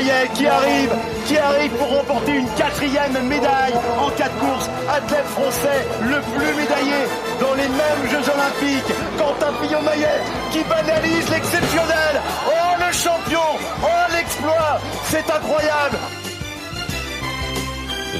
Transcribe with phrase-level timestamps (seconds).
[0.00, 0.90] Qui arrive
[1.26, 4.70] qui arrive pour remporter une quatrième médaille en quatre courses.
[4.88, 7.04] Athlète français le plus médaillé
[7.38, 8.94] dans les mêmes Jeux Olympiques.
[9.18, 10.20] Quentin Fillon-Maillet
[10.52, 12.22] qui banalise l'exceptionnel.
[12.46, 15.98] Oh le champion Oh l'exploit C'est incroyable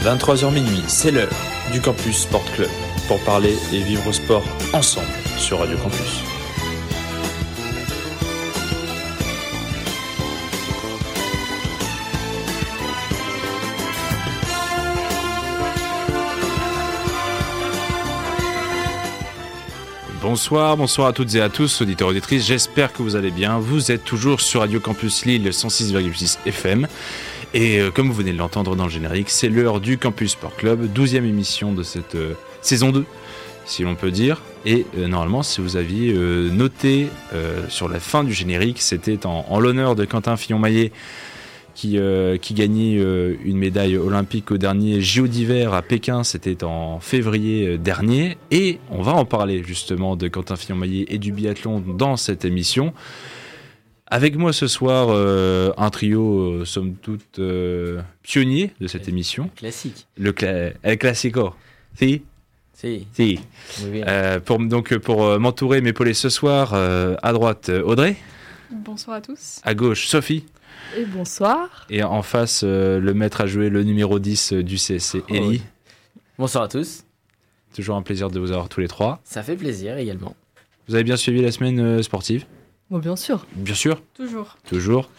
[0.05, 1.29] 23h minuit, c'est l'heure
[1.73, 2.71] du Campus Sport Club
[3.09, 6.30] pour parler et vivre au sport ensemble sur Radio Campus.
[20.31, 22.47] Bonsoir, bonsoir à toutes et à tous, auditeurs auditrices.
[22.47, 23.59] J'espère que vous allez bien.
[23.59, 26.87] Vous êtes toujours sur Radio Campus Lille 106,6 FM.
[27.53, 30.55] Et euh, comme vous venez de l'entendre dans le générique, c'est l'heure du Campus Sport
[30.55, 33.05] Club, 12e émission de cette euh, saison 2,
[33.65, 34.41] si l'on peut dire.
[34.65, 37.09] Et euh, normalement, si vous aviez noté
[37.69, 40.93] sur la fin du générique, c'était en, en l'honneur de Quentin Fillon-Maillet
[41.75, 41.99] qui,
[42.41, 48.39] qui gagnait une médaille olympique au dernier JO d'hiver à Pékin, c'était en février dernier.
[48.51, 52.93] Et on va en parler justement de Quentin Fillon-Maillet et du biathlon dans cette émission.
[54.13, 59.49] Avec moi ce soir, euh, un trio, euh, somme toute, euh, pionnier de cette émission.
[59.55, 60.09] Classique.
[60.19, 61.55] Le cla El Classico.
[61.95, 62.23] Si
[62.75, 63.07] Si.
[63.13, 63.39] Si.
[64.45, 68.17] pour, donc, pour m'entourer, m'épauler ce soir, à droite, Audrey.
[68.71, 69.61] Bonsoir à tous.
[69.63, 70.45] À gauche, Sophie.
[70.97, 71.87] Et bonsoir.
[71.91, 75.63] Et en face, le maître à jouer, le numéro 10 du CSC, Ellie.
[76.39, 77.05] Bonsoir à tous.
[77.75, 79.21] Toujours un plaisir de vous avoir tous les trois.
[79.25, 80.35] Ça fait plaisir également.
[80.89, 82.45] Vous avez bien suivi la semaine sportive?
[82.91, 83.47] Bien sûr.
[83.55, 84.03] Bien sûr.
[84.15, 84.57] Toujours.
[84.69, 85.11] Toujours.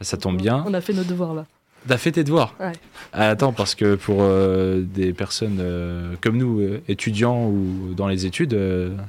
[0.00, 0.62] Ça tombe bien.
[0.66, 1.46] On a fait nos devoirs là.
[1.88, 2.54] T'as fait tes devoirs?
[2.58, 2.72] Ouais.
[3.12, 8.08] Ah, attends, parce que pour euh, des personnes euh, comme nous, euh, étudiants ou dans
[8.08, 8.58] les études,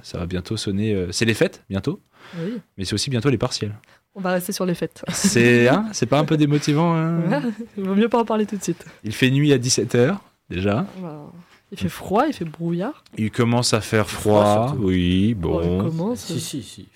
[0.04, 1.08] ça va bientôt sonner.
[1.12, 2.00] c'est les fêtes, bientôt.
[2.38, 2.60] Oui.
[2.78, 3.74] Mais c'est aussi bientôt les partiels.
[4.18, 5.04] On va rester sur les fêtes.
[5.10, 7.44] C'est hein, c'est pas un peu démotivant hein?
[7.78, 8.84] Il vaut mieux pas en parler tout de suite.
[9.04, 10.18] Il fait nuit à 17h,
[10.50, 10.88] déjà.
[11.00, 11.32] Bah,
[11.72, 13.04] il fait froid, il fait brouillard.
[13.16, 15.92] Il commence à faire froid, oui, bon.
[16.00, 16.88] Oh, si, si, si.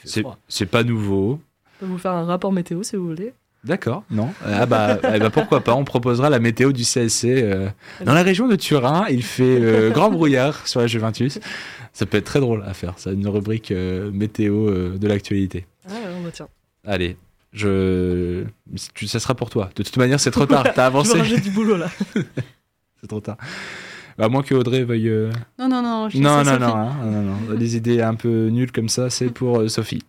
[0.47, 1.39] C'est pas nouveau.
[1.75, 3.33] Je peux vous faire un rapport météo si vous voulez.
[3.63, 4.33] D'accord, non.
[4.43, 7.25] Ah bah, eh bah, pourquoi pas, on proposera la météo du CSC.
[7.25, 7.69] Euh,
[8.03, 11.39] dans la région de Turin, il fait euh, grand brouillard sur la Juventus.
[11.93, 15.67] Ça peut être très drôle à faire, ça, une rubrique euh, météo de l'actualité.
[15.87, 16.47] Ah, on va tiens.
[16.85, 17.17] Allez,
[17.53, 18.45] je...
[18.75, 19.69] ça sera pour toi.
[19.75, 21.23] De toute manière, c'est trop tard, t'as avancé.
[21.23, 21.87] Je du boulot là.
[23.01, 23.37] c'est trop tard.
[24.17, 25.09] À moins que Audrey veuille.
[25.09, 26.09] Euh, non, non, non.
[26.09, 26.59] Je non, non, hein,
[27.03, 30.03] non, non, non, Les idées un peu nulles comme ça, c'est pour euh, Sophie.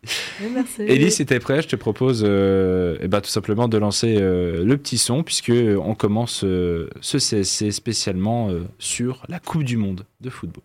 [0.52, 0.82] Merci.
[0.82, 4.74] Ellie, si t'es prêt, je te propose euh, eh ben, tout simplement de lancer le
[4.76, 10.62] petit son, puisque on commence ce CSC spécialement sur la Coupe du Monde de football.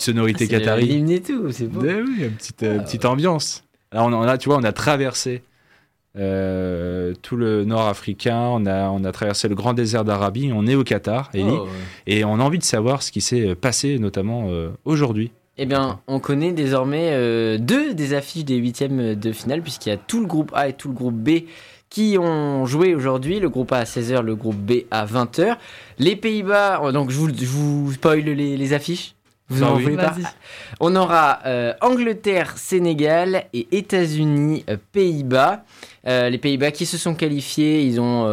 [0.00, 1.12] Petite sonorité ah, qatari.
[1.12, 1.82] et tout, c'est beau.
[1.84, 2.82] Eh oui, une petite, ah.
[2.82, 3.64] petite ambiance.
[3.92, 5.42] Là, on, a, tu vois, on a traversé
[6.16, 10.66] euh, tout le nord africain, on a, on a traversé le grand désert d'Arabie, on
[10.66, 11.68] est au Qatar, oh,
[12.06, 15.32] et on a envie de savoir ce qui s'est passé, notamment euh, aujourd'hui.
[15.58, 19.92] Eh bien, on connaît désormais euh, deux des affiches des huitièmes de finale, puisqu'il y
[19.92, 21.42] a tout le groupe A et tout le groupe B
[21.90, 23.38] qui ont joué aujourd'hui.
[23.38, 25.56] Le groupe A à 16h, le groupe B à 20h.
[25.98, 29.14] Les Pays-Bas, donc je vous, je vous spoil les, les affiches
[29.50, 30.14] vous en voulez pas
[30.78, 35.64] On aura euh, Angleterre, Sénégal et États-Unis, euh, Pays-Bas.
[36.06, 38.24] Euh, les Pays-Bas qui se sont qualifiés, ils ont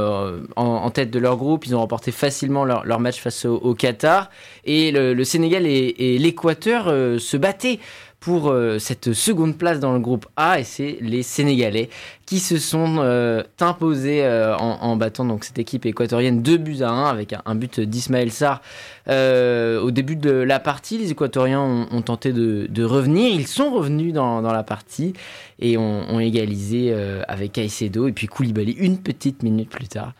[0.55, 4.29] en, tête de leur groupe, ils ont remporté facilement leur, match face au, Qatar.
[4.63, 6.85] Et le, Sénégal et l'Équateur
[7.19, 7.79] se battaient
[8.19, 11.89] pour euh, cette seconde place dans le groupe A et c'est les Sénégalais
[12.25, 16.89] qui se sont euh, imposés euh, en, battant donc cette équipe équatorienne 2 buts à
[16.89, 18.61] 1 avec un, but d'Ismaël Sarr
[19.07, 20.97] au début de la partie.
[20.97, 25.13] Les Équatoriens ont, tenté de, revenir, ils sont revenus dans, la partie
[25.59, 26.93] et ont, égalisé
[27.27, 30.13] avec Caicedo et puis Koulibaly une petite minute plus tard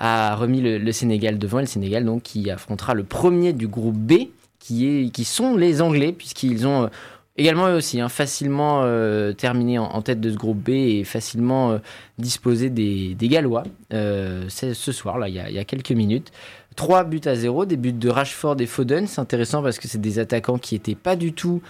[0.00, 3.96] a remis le, Sénégal devant et le Sénégal donc qui affrontera le premier du groupe
[3.96, 4.14] B
[4.58, 6.90] qui, est, qui sont les Anglais puisqu'ils ont
[7.38, 11.72] Également eux aussi, hein, facilement euh, terminé en, tête de ce groupe B et facilement
[11.72, 11.78] euh,
[12.18, 13.62] disposé des, Gallois
[13.94, 16.30] euh, ce soir, là, il y, a, quelques minutes.
[16.76, 19.06] 3 buts à 0, des buts de Rashford et Foden.
[19.06, 21.62] C'est intéressant parce que c'est des attaquants qui n'étaient pas du tout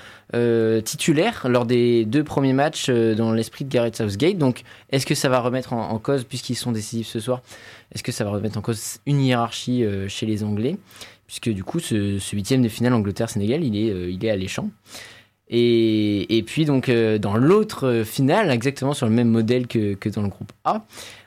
[0.84, 4.38] titulaires lors des deux premiers matchs dans l'esprit de Gareth Southgate.
[4.38, 7.42] Donc, est-ce que ça va remettre en, cause, puisqu'ils sont décisifs ce soir,
[7.92, 10.76] est-ce que ça va remettre en cause une hiérarchie chez les Anglais?
[11.26, 14.70] Puisque du coup, ce, huitième de finale Angleterre-Sénégal, il est, il est alléchant.
[15.48, 20.08] Et, et puis donc euh, dans l'autre finale, exactement sur le même modèle que, que
[20.08, 20.84] dans le groupe A,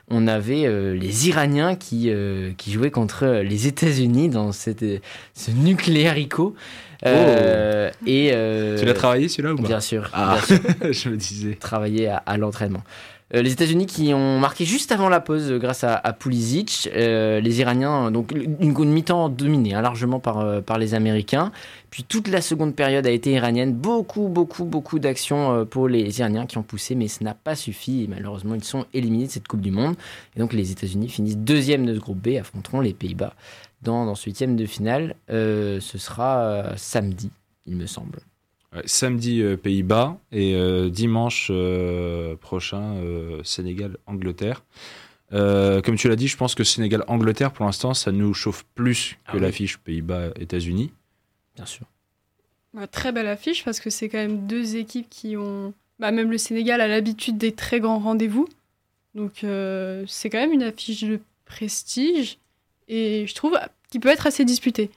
[0.08, 4.84] on avait euh, les Iraniens qui, euh, qui jouaient contre les États-Unis dans cette,
[5.34, 6.54] ce nucléarico.
[7.04, 8.30] Euh, et,
[8.78, 9.68] Tu l'as travaillé celui-là ou pas?
[9.68, 10.38] Bien sûr, Ah.
[10.48, 11.54] bien sûr Je me disais.
[11.54, 12.82] travailler à, à l'entraînement.
[13.34, 16.88] Euh, les États-Unis qui ont marqué juste avant la pause euh, grâce à, à Pulisic.
[16.94, 21.50] Euh, les Iraniens, donc une, une mi-temps dominée hein, largement par, par les Américains.
[21.90, 23.72] Puis toute la seconde période a été iranienne.
[23.72, 28.06] Beaucoup, beaucoup, beaucoup d'actions pour les Iraniens qui ont poussé, mais ce n'a pas suffi.
[28.08, 29.96] Malheureusement, ils sont éliminés de cette Coupe du Monde.
[30.36, 33.34] Et donc les États-Unis finissent deuxième de ce groupe B, affronteront les Pays-Bas
[33.82, 35.16] dans, dans ce huitième de finale.
[35.28, 37.30] Ce sera samedi,
[37.66, 38.20] il me semble.
[38.76, 44.62] Ouais, samedi euh, Pays-Bas et euh, dimanche euh, prochain euh, Sénégal-Angleterre.
[45.32, 49.14] Euh, comme tu l'as dit, je pense que Sénégal-Angleterre, pour l'instant, ça nous chauffe plus
[49.24, 49.40] que Ah oui.
[49.40, 50.92] l'affiche Pays-Bas-États-Unis.
[51.56, 51.86] Bien sûr.
[52.92, 55.72] Très belle affiche parce que c'est quand même deux équipes qui ont.
[55.98, 58.46] Bah, même le Sénégal a l'habitude des très grands rendez-vous.
[59.14, 62.36] Donc euh, c'est quand même une affiche de prestige
[62.88, 63.58] et je trouve
[63.90, 64.90] qui peut être assez disputée.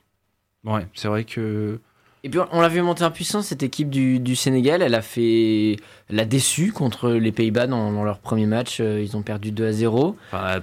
[0.66, 1.80] Ouais, c'est vrai que
[2.24, 5.02] Et puis on- l'a vu monter en puissance, cette équipe du, du Sénégal, elle a
[5.02, 5.78] fait,
[6.10, 9.52] elle a déçu contre les Pays-Bas dans, dans leur premier match, euh, ils ont perdu
[9.52, 10.16] 2 à 0.
[10.34, 10.62] enfin,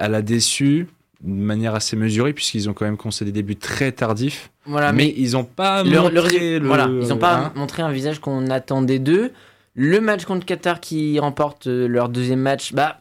[0.00, 0.88] elle- a déçu
[1.22, 4.50] de manière assez mesurée, puisqu'ils ont quand même concédé des buts très tardifs.
[4.66, 7.52] Voilà, mais, mais, ils n'ont pas montré le- voilà, ils n'ont pas hein.
[7.56, 9.32] montré un visage qu'on attendait d'eux.
[9.74, 13.00] Le match contre Qatar qui remporte euh, leur deuxième match, bah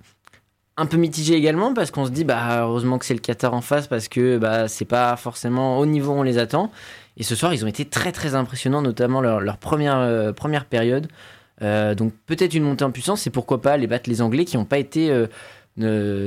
[0.78, 3.62] un peu mitigé également parce qu'on se dit bah heureusement que c'est le Qatar en
[3.62, 6.72] face parce que bah c'est pas forcément au niveau où on les attend.
[7.18, 10.66] Et ce soir ils ont été très très impressionnants, notamment leur, leur première euh, première
[10.66, 11.08] période.
[11.62, 14.58] Euh, donc peut-être une montée en puissance et pourquoi pas les battre les Anglais qui
[14.58, 15.28] n'ont pas été euh,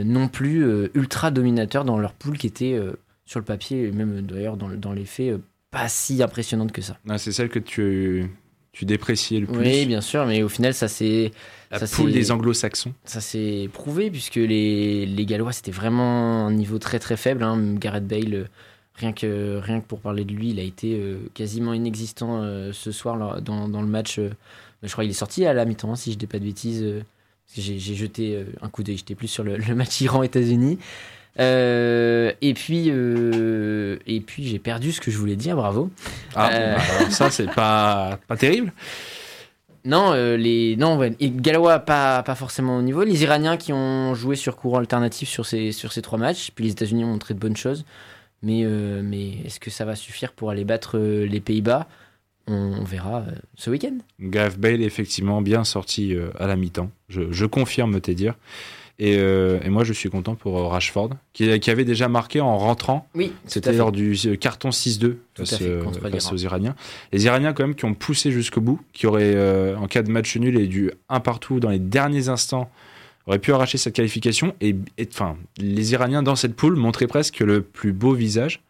[0.04, 2.78] non plus ultra dominateurs dans leur poule qui était
[3.24, 5.36] sur le papier et même d'ailleurs dans, dans les faits
[5.70, 6.96] pas si impressionnante que ça.
[7.08, 8.30] Ah, c'est celle que tu,
[8.72, 9.58] tu dépréciais le plus.
[9.58, 11.32] Oui, bien sûr, mais au final, ça s'est
[11.72, 12.94] La ça, poule c'est- des anglo-saxons.
[13.04, 17.42] ça s'est prouvé puisque les, les Gallois c'était vraiment un niveau très très faible.
[17.42, 17.74] hein.
[17.74, 18.48] Gareth Bale,
[18.98, 22.72] rien que rien que pour parler de lui, il a été euh, quasiment inexistant euh,
[22.72, 24.18] ce soir là, dans, dans le match.
[24.18, 24.30] euh,
[24.82, 26.84] je crois qu'il est sorti à la mi-temps, hein, si je dis pas de bêtises.
[27.46, 30.78] parce que j'ai jeté un coup d'œil, j'étais plus sur le, le match Iran-États-Unis.
[31.38, 35.90] Et puis, et puis j'ai perdu ce que je voulais dire, bravo.
[36.34, 36.56] Ah, bah,
[36.98, 38.72] alors ça, c'est pas, pas terrible.
[39.86, 43.04] Non, euh, les non, ouais, Gallois pas pas forcément au niveau.
[43.04, 46.64] Les Iraniens qui ont joué sur courant alternatif sur ces sur ces trois matchs, puis
[46.64, 47.84] les États-Unis ont montré de bonnes choses.
[48.46, 51.86] Mais euh, mais est-ce que ça va suffire pour aller battre euh, les Pays-Bas?
[52.48, 53.98] On, verra euh, ce week-end.
[54.20, 56.92] Gareth Bale est effectivement bien sorti à la mi-temps.
[57.08, 58.36] Je, je confirme te dire.
[58.98, 62.56] Et, euh, et moi, je suis content pour Rashford, qui, qui avait déjà marqué en
[62.56, 63.08] rentrant.
[63.14, 66.74] Oui, C'était lors du carton 6-2 à face, fait, aux Iraniens.
[67.12, 70.10] Les Iraniens, quand même, qui ont poussé jusqu'au bout, qui auraient, euh, en cas de
[70.10, 72.70] match nul et du un partout dans les derniers instants,
[73.26, 74.54] auraient pu arracher cette qualification.
[74.60, 74.76] Et,
[75.08, 78.62] enfin, les Iraniens, dans cette poule, montraient presque le plus beau visage.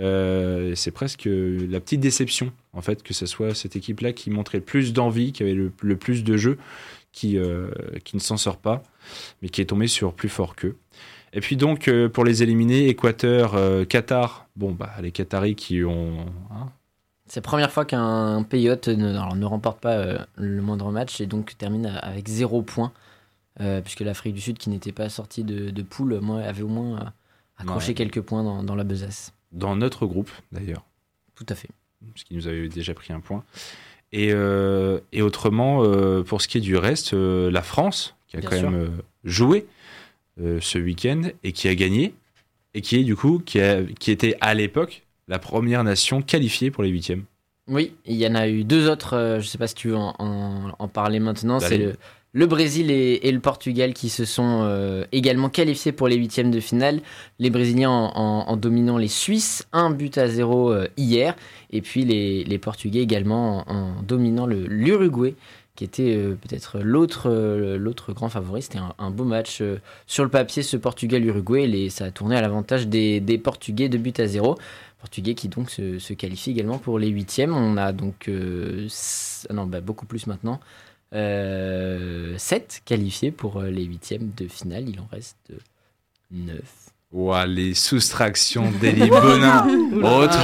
[0.00, 4.60] Euh, c'est presque la petite déception, en fait, que ce soit cette équipe-là qui montrait
[4.60, 6.58] plus d'envie, qui avait le, plus de jeu,
[7.12, 7.70] qui, euh,
[8.04, 8.82] qui ne s'en sort pas,
[9.42, 10.76] mais qui est tombé sur plus fort qu'eux.
[11.34, 13.54] Et puis donc, euh, pour les éliminer, Équateur,
[13.88, 16.26] Qatar, bon, bah, les Qataris qui ont...
[16.50, 16.70] hein,
[17.26, 21.26] C'est la première fois qu'un pays hôte ne, ne remporte pas le moindre match et
[21.26, 22.92] donc termine avec zéro point.
[23.60, 26.68] Euh, puisque l'Afrique du Sud, qui n'était pas sortie de, de poule, moi, avait au
[26.68, 27.04] moins euh,
[27.58, 27.94] accroché Ouais.
[27.94, 29.32] quelques points dans, dans la besace.
[29.52, 30.84] dans notre groupe, d'ailleurs,
[31.34, 31.68] Tout à fait.
[32.12, 33.44] parce qu'ils nous avaient déjà pris un point.
[34.12, 38.36] Et, euh, et autrement, euh, pour ce qui est du reste, euh, la France, qui
[38.36, 38.70] a Bien quand sûr.
[38.70, 38.90] même
[39.24, 39.66] joué
[40.38, 42.14] ce week-end et qui a gagné,
[42.74, 46.70] et qui est du coup, qui, a- qui était à l'époque la première nation qualifiée
[46.70, 47.24] pour les huitièmes.
[47.68, 49.96] Oui, il y en a eu deux autres, je ne sais pas si tu veux
[49.96, 51.66] en, en- en parler maintenant, Allez.
[51.68, 51.96] c'est le,
[52.34, 56.60] le Brésil et, le Portugal qui se sont euh, également qualifiés pour les huitièmes de
[56.60, 57.00] finale.
[57.38, 61.36] Les Brésiliens en, dominant les Suisses, un but à zéro euh, hier,
[61.70, 65.34] et puis les, Portugais également en, dominant l'Uruguay,
[65.76, 68.62] qui était euh, peut-être l'autre grand favori.
[68.62, 69.62] C'était un, beau match
[70.06, 74.26] sur le papier, ce Portugal-Uruguay, ça a tourné à l'avantage des, Portugais de but à
[74.26, 74.56] zéro.
[75.00, 77.52] Portugais qui donc se, se qualifie également pour les huitièmes.
[77.54, 78.30] On a donc
[79.50, 80.60] non, bah, beaucoup plus maintenant.
[81.12, 84.88] Euh, 7 qualifiés pour euh, les huitièmes de finale.
[84.88, 85.52] Il en reste
[86.30, 86.58] 9.
[87.12, 89.66] Ouah, les soustractions d'Eli Bonin.
[90.02, 90.38] Autre.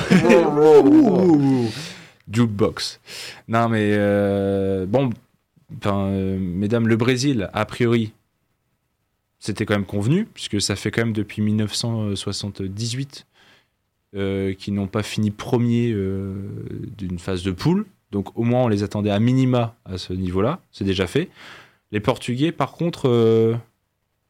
[2.31, 3.01] Jukebox.
[3.49, 5.11] Non, mais euh, bon,
[5.87, 8.13] euh, mesdames, le Brésil, a priori,
[9.39, 13.27] c'était quand même convenu, puisque ça fait quand même depuis 1978
[14.17, 16.35] euh, qu'ils n'ont pas fini premier euh,
[16.97, 17.87] d'une phase de poule.
[18.11, 20.61] Donc au moins, on les attendait à minima à ce niveau-là.
[20.73, 21.29] C'est déjà fait.
[21.93, 23.55] Les Portugais, par contre, euh,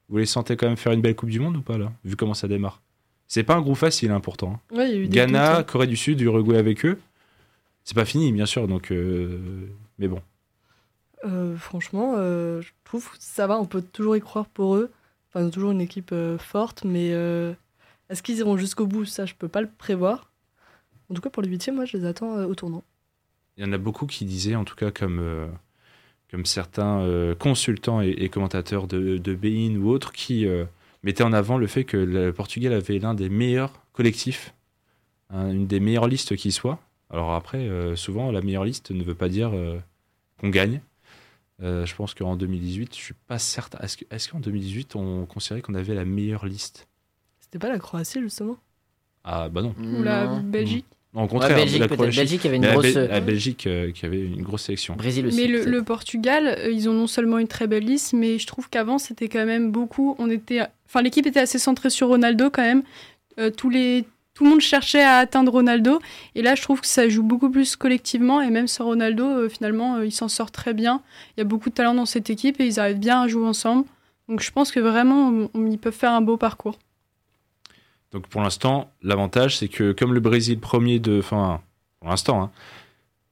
[0.08, 2.16] vous les sentez quand même faire une belle Coupe du Monde ou pas, là Vu
[2.16, 2.80] comment ça démarre?
[3.26, 4.60] C'est pas un groupe facile, hein, pourtant.
[4.72, 4.76] hein.
[4.76, 5.62] Ouais, Ghana, hein.
[5.62, 6.98] Corée du Sud, Uruguay avec eux.
[7.84, 8.66] C'est pas fini, bien sûr.
[8.68, 9.68] Donc, euh,
[9.98, 10.20] mais bon.
[11.24, 14.90] Euh, franchement, je trouve que ça va, on peut toujours y croire pour eux.
[15.28, 17.08] Enfin, ils ont toujours une équipe forte, mais
[18.08, 19.04] est-ce qu'ils iront jusqu'au bout?
[19.04, 20.30] Ça, je peux pas le prévoir.
[21.10, 22.82] En tout cas, pour les huitièmes, moi, je les attends au tournant.
[23.58, 25.48] Il y en a beaucoup qui disaient, en tout cas comme, euh,
[26.30, 30.64] comme certains euh, consultants et, et commentateurs de, de Bein ou autres, qui euh,
[31.02, 34.54] mettaient en avant le fait que le Portugal avait l'un des meilleurs collectifs,
[35.30, 36.78] hein, une des meilleures listes qui soit.
[37.10, 39.78] Alors après, euh, souvent, la meilleure liste ne veut pas dire euh,
[40.38, 40.80] qu'on gagne.
[41.60, 43.78] Euh, je pense qu'en 2018, je suis pas certain.
[43.80, 46.86] Est-ce que- est-ce qu'en 2018, on considérait qu'on avait la meilleure liste?
[47.40, 48.56] C'était pas la Croatie, justement?
[49.24, 49.74] Ah bah non.
[49.76, 50.26] Ou la.
[50.42, 50.84] Belgique?
[51.18, 51.98] Non, au Ouais, contraire, Belgique, la peut-être.
[52.00, 52.16] Croatie.
[52.16, 52.94] Belgique avait une Mais grosse.
[52.94, 54.94] La Belgique euh, qui avait une grosse sélection.
[54.94, 55.36] Brésil aussi.
[55.36, 58.68] Mais le, Portugal, euh, ils ont non seulement une très belle liste, mais je trouve
[58.70, 60.14] qu'avant c'était quand même beaucoup.
[60.18, 62.82] On était, enfin l'équipe était assez centrée sur Ronaldo quand même.
[63.40, 65.98] Euh, tous les, tout le monde cherchait à atteindre Ronaldo,
[66.36, 68.40] et là je trouve que ça joue beaucoup plus collectivement.
[68.40, 71.02] Et même sans Ronaldo, euh, finalement, euh, il s'en sort très bien.
[71.36, 73.46] Il y a beaucoup de talent dans cette équipe et ils arrivent bien à jouer
[73.46, 73.84] ensemble.
[74.28, 76.78] Donc je pense que vraiment, on- on- ils peuvent faire un beau parcours.
[78.12, 81.60] Donc pour l'instant, l'avantage, c'est que comme le Brésil premier de, enfin
[82.00, 82.50] pour l'instant, hein,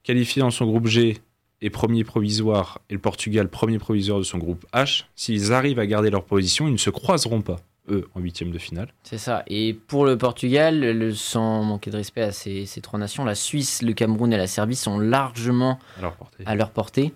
[0.02, 1.18] qualifié dans son groupe G
[1.62, 5.86] et premier provisoire, et le Portugal premier provisoire de son groupe H, s'ils arrivent à
[5.86, 7.56] garder leur position, ils ne se croiseront pas
[7.88, 8.92] eux en huitième de finale.
[9.04, 9.44] C'est ça.
[9.46, 13.36] Et pour le Portugal, le- sans manquer de respect à ces, ces trois nations, la
[13.36, 16.42] Suisse, le Cameroun et la Serbie sont largement À leur portée.
[16.46, 17.12] à leur portée.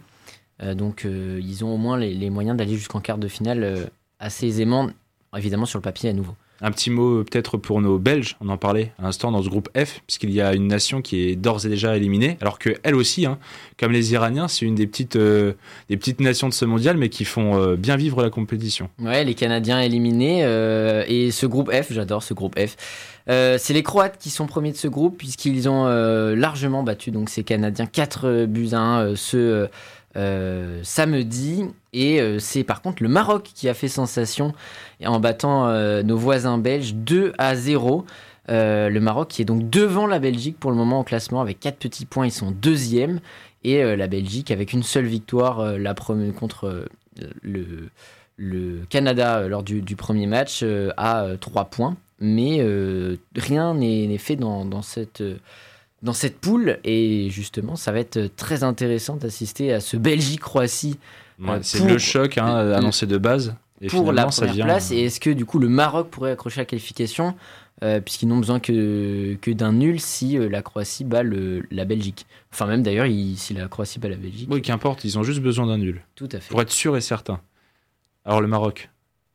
[0.62, 3.64] Euh, donc euh, ils ont au moins les, les moyens d'aller jusqu'en quart de finale
[3.64, 3.84] euh,
[4.20, 4.88] assez aisément,
[5.36, 6.34] évidemment sur le papier à nouveau.
[6.60, 9.48] Un petit mot euh, peut-être pour nos Belges, on en parlait à l'instant dans ce
[9.48, 12.70] groupe F, puisqu'il y a une nation qui est d'ores et déjà éliminée, alors que
[12.82, 13.38] elle aussi, hein,
[13.78, 15.54] comme les Iraniens, c'est une des petites, euh,
[15.88, 18.90] des petites nations de ce mondial, mais qui font euh, bien vivre la compétition.
[18.98, 20.40] Ouais, les Canadiens éliminés.
[21.08, 22.76] et ce groupe F, j'adore ce groupe F.
[23.26, 25.86] C'est les Croates qui sont premiers de ce groupe, puisqu'ils ont
[26.34, 29.68] largement battu donc, ces Canadiens 4 buts à 1 euh, ce
[30.16, 31.64] euh, samedi.
[31.92, 34.52] Et euh, c'est par contre le Maroc qui a fait sensation
[35.04, 38.04] en battant euh, nos voisins belges 2 à 0.
[38.48, 41.60] Euh, le Maroc qui est donc devant la Belgique pour le moment au classement avec
[41.60, 43.20] 4 petits points, ils sont deuxième.
[43.62, 46.86] Et la Belgique avec une seule victoire, la première contre
[47.42, 50.64] le, Canada lors du, premier match
[50.96, 51.94] a 3 points.
[52.20, 52.66] Mais
[53.36, 55.22] rien n'est fait dans, cette,
[56.02, 56.78] dans cette poule.
[56.84, 60.98] Et justement, ça va être très intéressant d'assister à ce Belgique-Croatie
[61.38, 63.54] Ouais, Euh, c'est le choc hein, annoncé de base.
[63.80, 64.90] Et pour la première vient, place.
[64.90, 67.34] euh, Et est-ce que du coup le Maroc pourrait accrocher la qualification
[67.82, 71.86] euh, puisqu'ils n'ont besoin que, que d'un nul si euh, la Croatie bat le, la
[71.86, 72.26] Belgique.
[72.52, 74.48] Enfin même d'ailleurs il- si la Croatie bat la Belgique.
[74.52, 76.02] Oui, qu'importe, ils ont juste besoin d'un nul.
[76.14, 76.50] Tout à fait.
[76.50, 77.40] Pour être sûr et certain.
[78.26, 78.90] Alors le Maroc,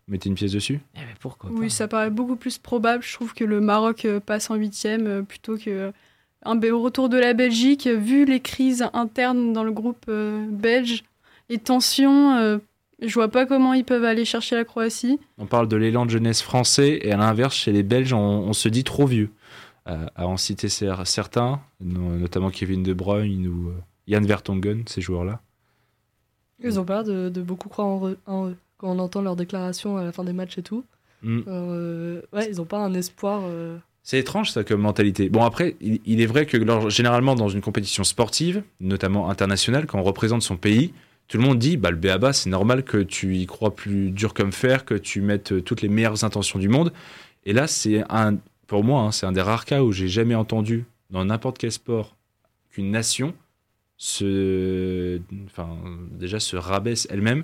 [0.07, 1.73] vous mettez une pièce dessus Eh ben, pourquoi Oui, pas.
[1.73, 3.01] ça paraît beaucoup plus probable.
[3.03, 5.91] Je trouve que le Maroc euh, passe en huitième euh, plutôt que
[6.45, 7.87] un retour de la Belgique.
[7.87, 11.03] euh, Vu les crises internes dans le groupe euh, belge,
[11.49, 12.57] les tensions, euh,
[13.01, 15.19] je vois pas comment ils peuvent aller chercher la Croatie.
[15.37, 18.53] On parle de l'élan de jeunesse français et à l'inverse, chez les Belges, on, on
[18.53, 19.29] se dit trop vieux.
[19.87, 23.73] Euh, à en citer cer- certains, no- notamment Kevin De Bruyne ou euh,
[24.07, 25.41] Yann Vertonghen, ces joueurs-là.
[26.63, 28.55] Ils ont pas l'air de, de beaucoup croire en eux, en eux.
[28.77, 30.83] Quand on entend leurs déclarations à la fin des matchs et tout.
[31.21, 31.41] Mm.
[31.47, 33.41] Euh, ouais, ils ont pas un espoir.
[34.05, 35.29] C'est étrange ça comme mentalité.
[35.29, 36.59] Bon après, il, est vrai que
[36.91, 40.93] généralement dans une compétition sportive, notamment internationale, quand on représente son pays,
[41.27, 44.35] tout le monde dit bah le BABA c'est normal que tu y crois plus dur
[44.35, 46.93] comme fer, que tu mettes euh, toutes les meilleures intentions du monde.
[47.45, 50.35] Et là c'est un, pour moi, hein, c'est un des rares cas où j'ai jamais
[50.35, 52.15] entendu dans n'importe quel sport
[52.69, 53.33] qu'une nation
[53.97, 55.79] se, enfin
[56.11, 57.43] déjà se rabaisse elle-même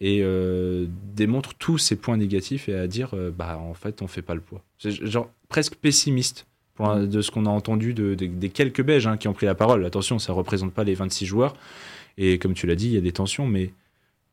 [0.00, 4.06] et euh, démontre tous ses points négatifs et à dire euh, bah en fait on
[4.06, 4.62] fait pas le poids.
[4.78, 8.82] C'est genre presque pessimiste pour un- de ce qu'on a entendu de, de- des quelques
[8.82, 9.84] Belges hein, qui ont pris la parole.
[9.84, 11.54] Attention, ça représente pas les 26 joueurs
[12.16, 13.72] et comme tu l'as dit, il y a des tensions, mais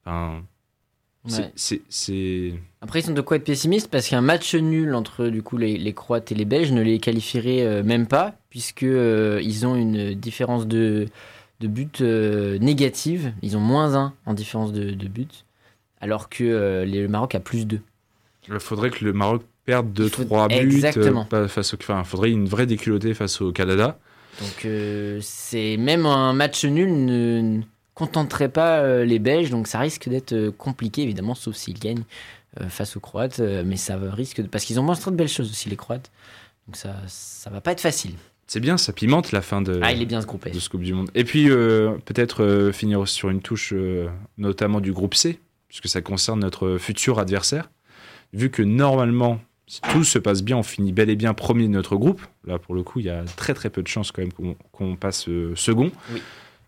[0.05, 0.41] enfin,
[1.25, 1.51] c'est-
[2.53, 2.53] Ouais.
[2.79, 5.77] Après, ils sont de quoi être pessimistes parce qu'un match nul entre du coup les,
[5.77, 9.75] les Croates et les Belges ne les qualifierait euh, même pas puisque euh, ils ont
[9.75, 11.07] une différence de,
[11.59, 13.33] de but euh, négative.
[13.41, 15.43] Ils ont moins 1 en différence de, de but
[16.01, 17.79] alors que euh, le Maroc a plus 2.
[18.49, 21.21] il faudrait que le Maroc perde Il faut- 2-3 buts Exactement.
[21.21, 23.99] euh, pas face au enfin, il faudrait une vraie déculottée face au Canada.
[24.39, 27.61] Donc euh, c'est même un match nul ne, ne
[27.95, 32.03] contenterait pas euh, les Belges, donc ça risque d'être compliqué évidemment, sauf s'ils gagnent
[32.61, 34.47] euh, face aux Croates, mais ça risque de...
[34.47, 36.11] parce qu'ils ont montré de belles choses aussi les Croates,
[36.67, 38.11] donc ça ça va pas être facile.
[38.49, 40.53] C'est bien, ça pimente la fin de, Ah, il est bien ce groupe F.
[40.53, 41.09] de ce Coupe du Monde.
[41.15, 43.73] Et puis, peut-être finir sur une touche,
[44.37, 45.37] notamment du groupe C,
[45.67, 47.69] puisque ça concerne notre futur adversaire.
[48.33, 51.71] Vu que normalement, si tout se passe bien, on finit bel et bien premier de
[51.74, 52.21] notre groupe.
[52.45, 54.95] Là, pour le coup, il y a très très peu de chances quand même qu'on
[54.95, 55.91] passe euh, second.
[56.12, 56.21] Oui.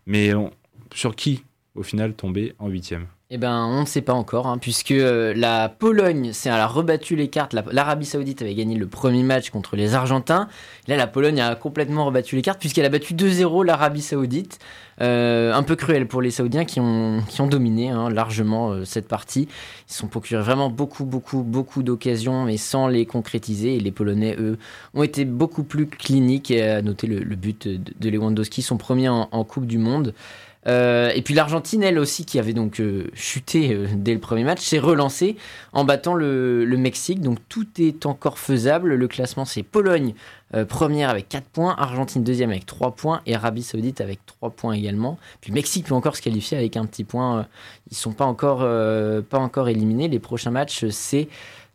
[0.06, 0.52] Mais on-
[0.94, 1.44] sur qui,
[1.76, 3.06] au final, tomber en huitième?
[3.32, 7.16] Eh ben, on ne sait pas encore, hein, puisque euh, la Pologne, elle a rebattu
[7.16, 7.54] les cartes.
[7.54, 10.48] La- L'Arabie Saoudite avait gagné le premier match contre les Argentins.
[10.88, 14.58] Là, la Pologne a complètement rebattu les cartes, puisqu'elle a battu 2-0 l'Arabie Saoudite.
[15.02, 18.84] Euh, un peu cruel pour les Saoudiens qui ont, qui ont dominé hein, largement euh,
[18.84, 19.48] cette partie.
[19.88, 23.76] Ils se sont procurés vraiment beaucoup, beaucoup, beaucoup d'occasions, mais sans les concrétiser.
[23.76, 24.58] Et les Polonais, eux,
[24.96, 26.50] ont été beaucoup plus cliniques.
[26.50, 30.16] Et à noter le, but de, de Lewandowski, son premier en Coupe du Monde.
[30.68, 34.44] Euh, et puis l'Argentine, elle aussi, qui avait donc euh, chuté euh, dès le premier
[34.44, 35.38] match, s'est relancée
[35.72, 37.22] en battant le, le Mexique.
[37.22, 38.94] Donc tout est encore faisable.
[38.96, 40.14] Le classement, c'est Pologne
[40.56, 44.50] euh, première avec 4 points, Argentine deuxième avec 3 points et Arabie Saoudite avec 3
[44.50, 45.18] points également.
[45.40, 47.40] Puis Mexique peut encore se qualifier avec un petit point.
[47.40, 47.44] euh,
[47.92, 50.10] Ils sont pas encore, euh, pas encore éliminés.
[50.10, 51.30] Les prochains matchs, c'est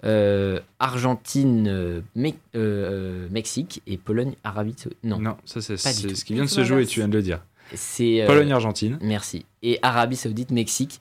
[0.04, 4.98] euh, Argentine, euh, Me- euh, euh, Mexique et Pologne, Arabie Saoudite.
[5.02, 7.40] Non, Non, ça c'est ce qui vient de se jouer, tu viens de le dire.
[7.72, 8.98] C'est euh, Pologne-Argentine.
[9.00, 9.46] Merci.
[9.62, 11.00] Et Arabie Saoudite, Mexique.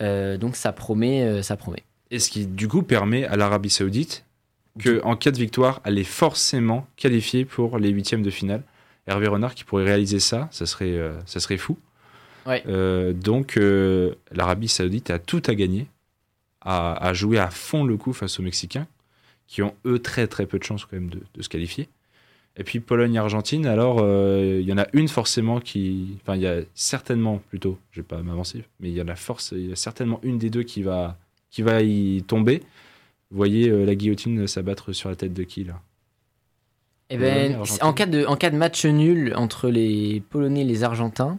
[0.00, 1.82] Euh, donc ça promet, euh, ça promet.
[2.10, 4.24] Et ce qui, du coup, permet à l'Arabie Saoudite
[4.78, 8.62] que, en cas de victoire, elle est forcément qualifiée pour les huitièmes de finale.
[9.06, 11.78] Hervé Renard qui pourrait réaliser ça, ça serait, euh, ça serait fou.
[12.44, 12.62] Ouais.
[12.68, 15.88] Euh, donc, euh, l'Arabie Saoudite a tout à gagner,
[16.60, 18.86] à, à jouer à fond le coup face aux Mexicains,
[19.46, 21.88] qui ont eux très très peu de chances quand même de, de se qualifier.
[22.58, 26.16] Et puis Pologne-Argentine, alors euh, il y en a une forcément qui.
[26.22, 29.16] Enfin, il y a certainement plutôt, je vais pas m'avancer, mais il y en a
[29.16, 31.18] force, il y a certainement une des deux qui va,
[31.50, 32.62] qui va y tomber.
[33.30, 35.80] Vous voyez euh, la guillotine s'abattre sur la tête de qui là?
[37.08, 40.82] Eh ben, en, cas de, en cas de match nul entre les Polonais et les
[40.82, 41.38] Argentins,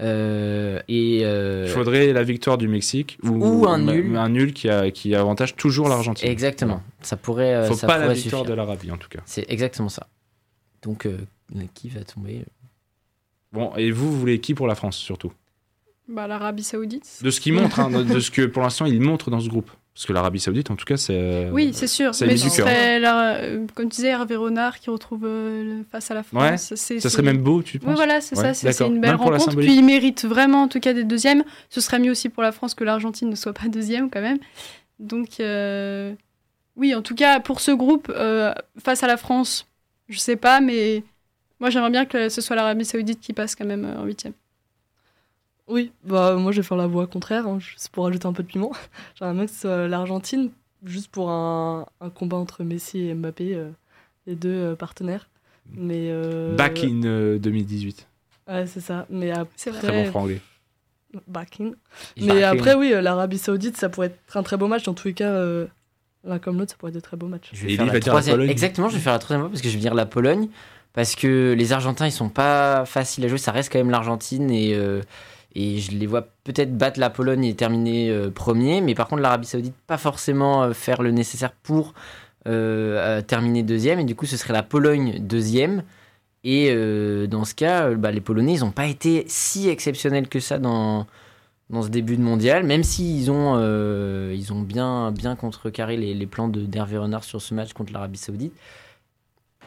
[0.00, 4.16] euh, et euh, Il faudrait la victoire du Mexique ou, Ou un nul.
[4.16, 6.28] Un nul qui, a, qui avantage toujours l'Argentine.
[6.28, 8.50] exactement, ça pourrait, euh, Faut ça pas la victoire suffire.
[8.50, 9.20] de l'Arabie en tout cas.
[9.26, 10.06] C'est exactement ça.
[10.82, 11.16] Donc euh,
[11.74, 12.44] qui va tomber
[13.52, 15.32] Bon, et vous, vous voulez qui pour la France surtout?
[16.08, 17.20] Bah, l'Arabie Saoudite.
[17.22, 19.70] De ce qu'il montre, hein, de ce que pour l'instant il montre dans ce groupe.
[19.94, 21.14] Parce que l'Arabie Saoudite, en tout cas, c'est.
[21.14, 22.12] euh, Oui, c'est sûr.
[22.22, 22.66] Mais ce du cœur.
[22.66, 26.42] serait, la- euh, comme tu disais, Hervé Renard qui retrouve euh, face à la France.
[26.42, 27.90] Ouais, c'est- Ça serait même beau, tu penses?
[27.90, 28.72] Oui, voilà, c'est Ouais, ça.
[28.72, 29.54] C'est une belle Même rencontre.
[29.54, 31.44] Puis il mérite vraiment, en tout cas, d'être deuxième.
[31.68, 34.38] Ce serait mieux aussi pour la France que l'Argentine ne soit pas deuxième, quand même.
[34.98, 36.14] Donc, euh,
[36.76, 39.66] oui, en tout cas, pour ce groupe, euh, face à la France,
[40.12, 41.02] je sais pas, mais
[41.60, 44.32] moi, j'aimerais bien que ce soit l'Arabie Saoudite qui passe quand même euh, en huitième.
[45.68, 48.42] Oui, bah moi je vais faire la voie contraire, hein, c'est pour ajouter un peu
[48.42, 48.72] de piment.
[49.14, 50.50] J'aimerais bien que ce soit l'Argentine,
[50.84, 53.70] juste pour un, un combat entre Messi et Mbappé, euh,
[54.26, 55.28] les deux euh, partenaires.
[55.74, 58.08] Mais euh, Back in euh, 2018.
[58.48, 59.06] Ouais, c'est ça.
[59.08, 59.80] Mais après, C'est vrai.
[59.80, 60.40] Très bon franc anglais.
[61.28, 61.70] back in.
[62.20, 64.82] Mais après, oui, l'Arabie Saoudite, ça pourrait être un très beau match.
[64.82, 65.66] Dans tous les cas, euh,
[66.24, 67.50] l'un comme l'autre, ça pourrait être de très beaux matchs.
[67.52, 68.40] Je vais faire la troisième.
[68.42, 70.48] Exactement, je vais faire la troisième fois parce que je vais dire la Pologne.
[70.94, 73.38] Parce que les Argentins, ils sont pas faciles à jouer.
[73.38, 75.00] Ça reste quand même l'Argentine et, euh,
[75.54, 78.82] et je les vois peut-être battre la Pologne et terminer euh, premier.
[78.82, 81.94] Mais par contre, l'Arabie Saoudite, pas forcément euh, faire le nécessaire pour
[82.44, 84.00] terminer deuxième.
[84.00, 85.82] Et du coup, ce serait la Pologne deuxième.
[86.44, 90.40] Et euh, dans ce cas, bah, les Polonais, ils n'ont pas été si exceptionnels que
[90.40, 91.06] ça dans,
[91.72, 96.12] dans ce début de mondial, même s'ils ont, euh, ils ont bien, bien contrecarré les,
[96.14, 98.52] les plans de d'Hervé Renard sur ce match contre l'Arabie Saoudite.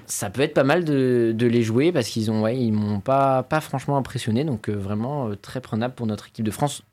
[0.05, 2.99] Ça peut être pas mal de, de les jouer parce qu'ils ont, ouais, ils m'ont
[2.99, 6.83] pas, pas franchement impressionné, donc euh, vraiment euh, très prenable pour notre équipe de France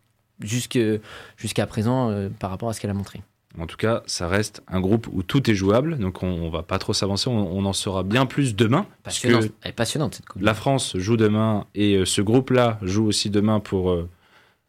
[0.41, 3.21] jusqu'à présent par rapport à ce qu'elle a montré.
[3.61, 6.63] En tout cas, ça reste un groupe où tout est jouable, donc on, on va
[6.63, 9.75] pas trop s'avancer, on, on en saura bien plus demain, parce que Passionnante, elle est
[9.75, 10.43] passionnante cette coupe.
[10.43, 13.95] la France joue demain et ce groupe-là joue aussi demain pour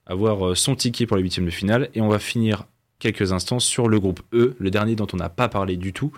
[0.05, 2.65] avoir euh, son ticket pour les huitièmes de finale, et on va finir
[2.99, 6.11] quelques instants sur le groupe E, le dernier dont on n'a pas parlé du tout,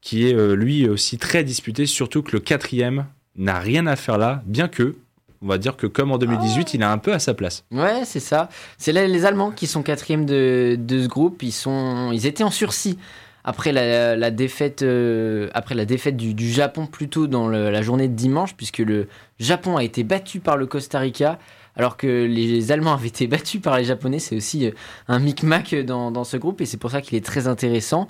[0.00, 4.18] qui est euh, lui aussi très disputé, surtout que le quatrième n'a rien à faire
[4.18, 4.96] là, bien que,
[5.42, 7.64] on va dire que comme en 2018, il est un peu à sa place.
[7.70, 8.48] Ouais, c'est ça.
[8.78, 11.42] C'est les Allemands qui sont quatrième de, de ce groupe.
[11.42, 12.98] Ils, sont, ils étaient en sursis
[13.44, 17.82] après la, la défaite, euh, après la défaite du, du Japon plus tôt dans la
[17.82, 21.38] journée de dimanche, puisque le Japon a été battu par le Costa Rica,
[21.76, 24.18] alors que les Allemands avaient été battus par les Japonais.
[24.18, 24.70] C'est aussi euh,
[25.08, 28.08] un micmac dans, dans ce groupe et c'est pour ça qu'il est très intéressant.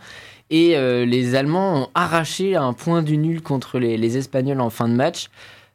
[0.51, 4.89] Et euh, les Allemands ont arraché un point du nul contre les, Espagnols en fin
[4.89, 5.29] de match.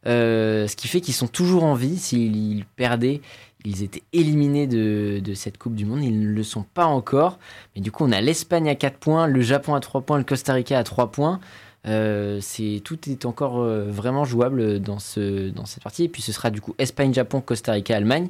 [0.07, 1.97] Euh, ce qui fait qu'ils sont toujours en vie.
[1.97, 3.21] S'ils ils perdaient,
[3.65, 6.03] ils étaient éliminés de, de cette Coupe du Monde.
[6.03, 7.37] Ils ne le sont pas encore.
[7.75, 10.23] Mais du coup, on a l'Espagne à 4 points, le Japon à 3 points, le
[10.23, 11.39] Costa Rica à 3 points.
[11.87, 16.03] Euh, c'est tout est encore euh, vraiment jouable dans ce dans cette partie.
[16.03, 18.29] Et puis ce sera du coup Espagne, Japon, Costa Rica, Allemagne.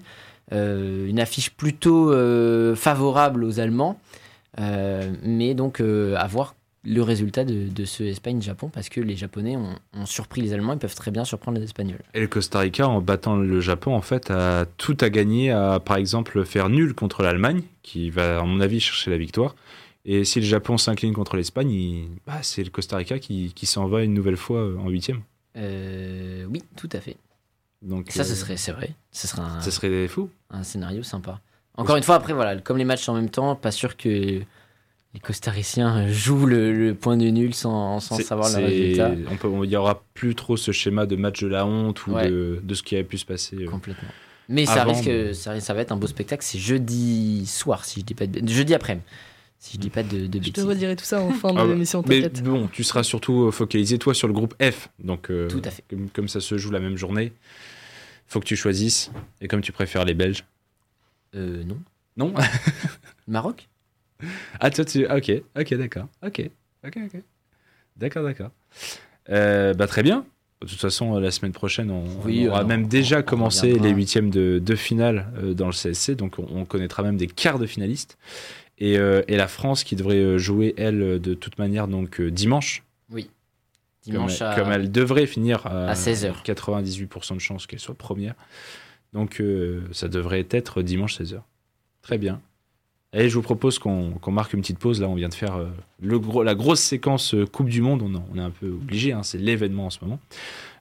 [0.54, 2.12] Euh, une affiche plutôt
[2.76, 4.00] favorable aux Allemands,
[4.58, 10.06] mais donc à voir le résultat de, ce Espagne-Japon parce que les Japonais ont, ont
[10.06, 12.02] surpris les Allemands, ils peuvent très bien surprendre les Espagnols.
[12.14, 15.80] Et le Costa Rica, en battant le Japon, en fait, a tout à gagner à,
[15.80, 19.56] par exemple, faire nul contre l'Allemagne, qui va, à mon avis, chercher la victoire.
[20.06, 23.66] Et si le Japon s'incline contre l'Espagne, il- bah, c'est le Costa Rica qui, qui
[23.66, 25.22] s'en va une nouvelle fois euh, en huitième.
[25.58, 27.18] Euh, oui, tout à fait.
[27.82, 30.30] Donc, Ça, ce euh, serait, c'est vrai, ce serait un, ça serait fou.
[30.50, 31.40] un scénario sympa.
[31.76, 34.10] Encore une fois, après, voilà, comme les matchs en même temps, pas sûr que
[35.14, 39.12] les Costariciens jouent le, le point de nul sans, sans savoir le résultat.
[39.32, 42.06] On peut, on- il n'y aura plus trop ce schéma de match de la honte
[42.08, 42.30] ou Ouais.
[42.30, 43.66] de, de ce qui a pu se passer.
[43.66, 44.10] Complètement.
[44.50, 46.44] Mais ça risque, mais- ça, ça va être un beau spectacle.
[46.44, 49.00] C'est jeudi soir, si je dis pas de, jeudi après,
[49.64, 50.64] si je dis pas de, de Je te bêtises.
[50.66, 53.52] redirai tout ça en fin de Ah bah, l'émission, Mais bon, tu seras surtout euh,
[53.52, 54.90] focalisé, toi, sur le groupe F.
[54.98, 55.84] Donc, euh, Tout à fait.
[55.88, 57.32] Comme, comme ça se joue la même journée,
[58.26, 59.12] faut que tu choisisses.
[59.40, 60.44] Et comme tu préfères les Belges.
[61.36, 61.78] Euh, non.
[62.18, 62.34] Non?
[63.28, 63.70] Maroc?
[64.60, 65.06] Ah, toi, tu.
[65.08, 66.08] ah, Ok, ok, d'accord.
[66.26, 66.42] Ok,
[66.84, 67.22] ok, ok.
[67.98, 68.50] D'accord, d'accord.
[69.30, 70.26] Euh, bah, très bien.
[70.62, 73.78] De toute façon, la semaine prochaine, on, Oui, on aura même on- déjà on commencé
[73.80, 76.16] les huitièmes de, de finale euh, dans le CSC.
[76.16, 78.18] Donc, on, on connaîtra même des quarts de finalistes.
[78.82, 82.30] Et, euh, et la France qui devrait euh, jouer, elle, de toute manière, donc euh,
[82.30, 82.84] dimanche.
[84.04, 86.44] Dimanche comme, à, comme elle devrait finir à, à 16 heures.
[86.44, 88.34] 98% de chances qu'elle soit première.
[89.14, 91.42] Donc euh, ça devrait être dimanche 16h.
[92.02, 92.42] Très bien.
[93.14, 95.02] Et je vous propose qu'on qu'on marque une petite pause.
[95.02, 95.68] Là, on vient de faire euh,
[96.02, 98.02] le gros, la grosse séquence euh, Coupe du Monde.
[98.02, 100.20] On, on est un peu obligé, hein, c'est l'événement en ce moment.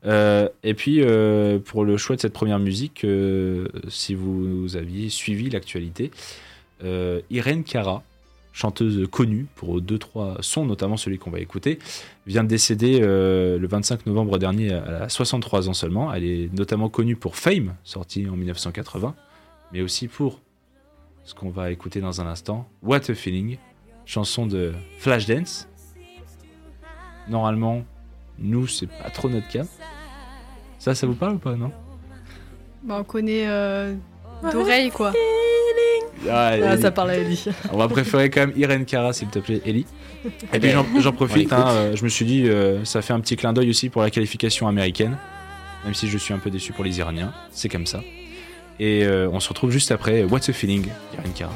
[0.06, 5.10] Euh, et puis, euh, pour le choix de cette première musique, euh, si vous aviez
[5.10, 6.10] suivi l'actualité,
[6.84, 8.02] euh, Irène Cara,
[8.52, 11.78] chanteuse connue pour deux trois sons, notamment celui qu'on va écouter,
[12.26, 16.12] vient de décéder euh, le 25 novembre dernier à à 63 ans seulement.
[16.12, 19.14] Elle est notamment connue pour Fame, sorti en 1980,
[19.72, 20.40] mais aussi pour
[21.24, 23.58] ce qu'on va écouter dans un instant, What a Feeling,
[24.04, 25.68] chanson de Flashdance.
[27.28, 27.84] Normalement,
[28.38, 29.64] nous, c'est pas trop notre cas.
[30.78, 31.70] Ça, ça vous parle ou pas, non?
[32.82, 33.94] Bah, on connaît euh,
[34.50, 35.12] d'oreille, quoi.
[36.28, 37.44] Ah, Ah, ça parle à Ellie.
[37.72, 39.86] On va préférer quand même Irène Cara, s'il te plaît, Ellie.
[40.52, 43.36] Et puis j'en profite, hein, euh, je me suis dit, euh, ça fait un petit
[43.36, 45.16] clin d'œil aussi pour la qualification américaine,
[45.84, 48.02] même si je suis un peu déçu pour les Iraniens, c'est comme ça.
[48.78, 51.52] Et euh, on se retrouve juste après What's a Feeling, Irène Cara.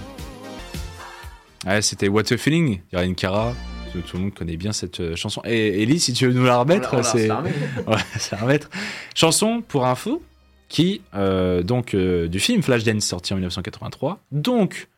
[1.66, 3.54] Ouais, c'était What's a Feeling, Irène Cara.
[3.92, 5.40] Tout, tout le monde connaît bien cette chanson.
[5.44, 7.30] Et Ellie, si tu veux nous la remettre, c'est.
[7.86, 7.96] Ouais,
[8.30, 8.68] va remettre.
[9.14, 10.22] Chanson pour info
[10.68, 14.88] qui euh, donc euh, du film Flashdance sorti en 1983, donc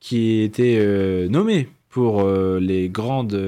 [0.00, 2.28] qui était euh, nommé pour
[2.60, 3.40] les grandes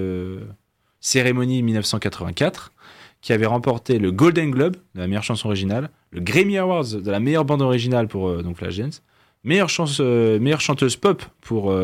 [1.00, 2.72] cérémonies 1984,
[3.20, 7.10] qui avait remporté le Golden Globe de la meilleure chanson originale, le Grammy Awards de
[7.10, 9.02] la meilleure bande originale pour donc Flashdance,
[9.44, 11.74] meilleure, chanteuse pop pour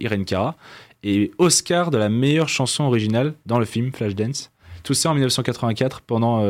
[0.00, 0.56] Irene Cara
[1.04, 4.50] et Oscar de la meilleure chanson originale dans le film Flashdance.
[4.82, 6.42] Tout ça en 1984 pendant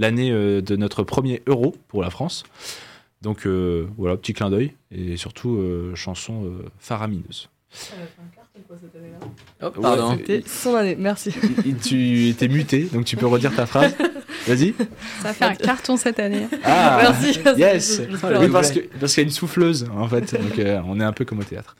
[0.00, 2.42] l'année euh, de notre premier euro pour la France.
[3.22, 7.48] Donc euh, voilà, petit clin d'œil et surtout euh, chanson euh, faramineuse.
[9.62, 10.16] Oh, pardon.
[10.16, 11.32] C'était son année, merci.
[11.82, 13.94] Tu étais muté, donc tu peux redire ta phrase.
[14.46, 14.74] Vas-y.
[15.22, 16.46] Ça a fait un carton cette année.
[16.64, 17.38] Ah, Merci.
[17.58, 18.02] Yes.
[18.40, 21.24] Oui, parce qu'il y a une souffleuse en fait, donc euh, on est un peu
[21.24, 21.76] comme au théâtre.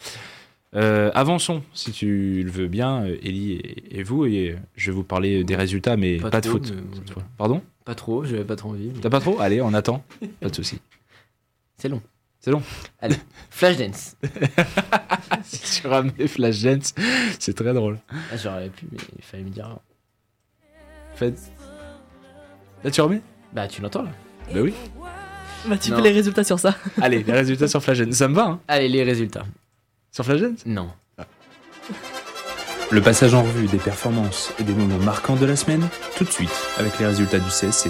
[0.77, 5.03] Euh, avançons, si tu le veux bien, Ellie et, et vous, et je vais vous
[5.05, 6.73] parler des résultats, mais pas, Pas de trop, foot.
[6.77, 7.23] mais- cette fois.
[7.39, 7.63] Pardon?
[7.91, 8.93] Pas trop, j'avais pas trop envie.
[8.95, 9.41] mais T'as pas trop?
[9.41, 10.05] Allez, on attend.
[10.41, 10.79] Pas de souci.
[11.77, 12.01] C'est long.
[12.39, 12.63] C'est long.
[13.01, 13.17] Allez,
[13.51, 14.15] Flashdance.
[15.43, 16.95] si tu ramènes Flashdance,
[17.41, 17.99] c'est très drôle.
[18.09, 19.77] Ah, J'aurais pu, mais il fallait me dire.
[21.17, 21.51] Faites.
[22.85, 23.23] Là, tu remets?
[23.53, 24.11] Bah, tu l'entends là
[24.55, 24.73] Bah oui.
[25.67, 25.97] Bah, tu Non.
[25.97, 26.77] fais les résultats sur ça.
[27.03, 28.15] Allez, les résultats sur Flashdance.
[28.15, 29.47] Ça me va, hein Allez, les résultats.
[30.13, 30.65] Sur Flashdance?
[30.65, 30.93] Non.
[32.91, 36.31] Le passage en revue des performances et des moments marquants de la semaine, tout de
[36.31, 37.89] suite, avec les résultats du CSC.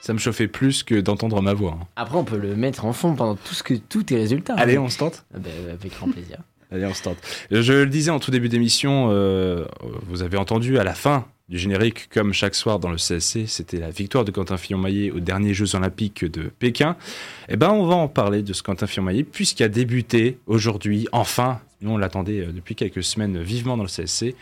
[0.00, 1.76] Ça me chauffait plus que d'entendre ma voix.
[1.80, 1.86] hein.
[1.96, 4.54] Après, on peut le mettre en fond pendant tout ce que tous tes résultats.
[4.56, 5.24] Allez, on se tente?
[5.34, 6.38] Ah bah, avec grand plaisir.
[6.72, 7.18] Allez, on se tente.
[7.50, 9.64] Je le disais en tout début d'émission, euh,
[10.08, 13.78] vous avez entendu à la fin du générique, comme chaque soir dans le CSC, c'était
[13.78, 16.96] la victoire de Quentin Fillon-Maillet aux derniers Jeux Olympiques de Pékin.
[17.48, 21.60] Eh ben, on va en parler de ce Quentin Fillon-Maillet, puisqu'il a débuté aujourd'hui, enfin,
[21.80, 24.34] nous on l'attendait euh, depuis quelques semaines vivement dans le CSC,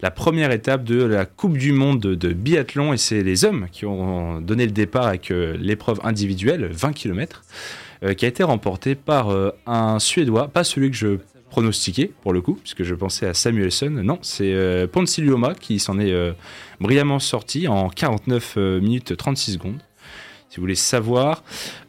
[0.00, 3.86] la première étape de la Coupe du Monde de, biathlon, et c'est les hommes qui
[3.86, 7.42] ont donné le départ avec euh, l'épreuve individuelle, 20 km,
[8.16, 11.18] qui a été remportée par euh, un Suédois, pas celui que je
[11.52, 13.90] pronostiqué pour le coup, puisque je pensais à Samuelson.
[13.90, 14.86] Non, c'est euh,
[15.60, 16.32] qui s'en est euh,
[16.80, 19.78] brillamment sorti en 49 euh, minutes 36 secondes.
[20.52, 21.44] Si vous voulez savoir.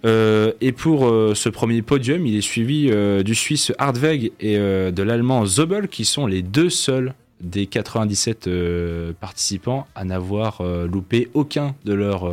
[0.05, 4.57] Euh, et pour euh, ce premier podium, il est suivi euh, du Suisse Hardweg et
[4.57, 11.29] de l'Allemand Zobel, qui sont les deux seuls des 97 euh, participants à n'avoir loupé
[11.33, 12.31] aucun de leurs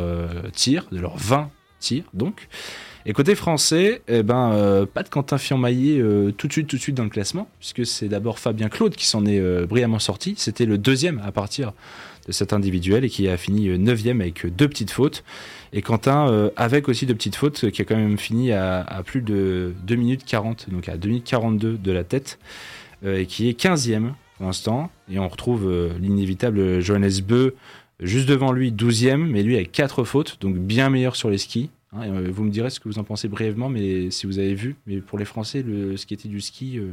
[0.53, 1.49] tirs, de leurs 20
[1.81, 2.47] tirs donc.
[3.05, 6.81] Et côté français, eh ben, pas de Quentin Fianmaillet euh, tout de suite, tout de
[6.81, 10.35] suite dans le classement, puisque c'est d'abord Fabien Claude qui s'en est brillamment sorti.
[10.37, 11.73] C'était le deuxième à partir
[12.27, 15.23] de cet individuel et qui a fini euh, neuvième avec euh, deux petites fautes.
[15.73, 19.21] Et Quentin, euh, avec aussi deux petites fautes, qui a quand même fini à, plus
[19.21, 22.39] de 2 minutes 40, donc à 2 minutes 42 de la tête,
[23.05, 24.89] euh, et qui est 15e pour l'instant.
[25.09, 27.55] Et on retrouve euh, l'inévitable Johannes Beu
[28.01, 31.69] juste devant lui, 12e, mais lui avec quatre fautes, donc bien meilleur sur les skis.
[31.93, 34.53] Hein, euh, vous me direz ce que vous en pensez brièvement, mais si vous avez
[34.53, 36.91] vu, mais pour les Français, le, ce qui était du ski, euh,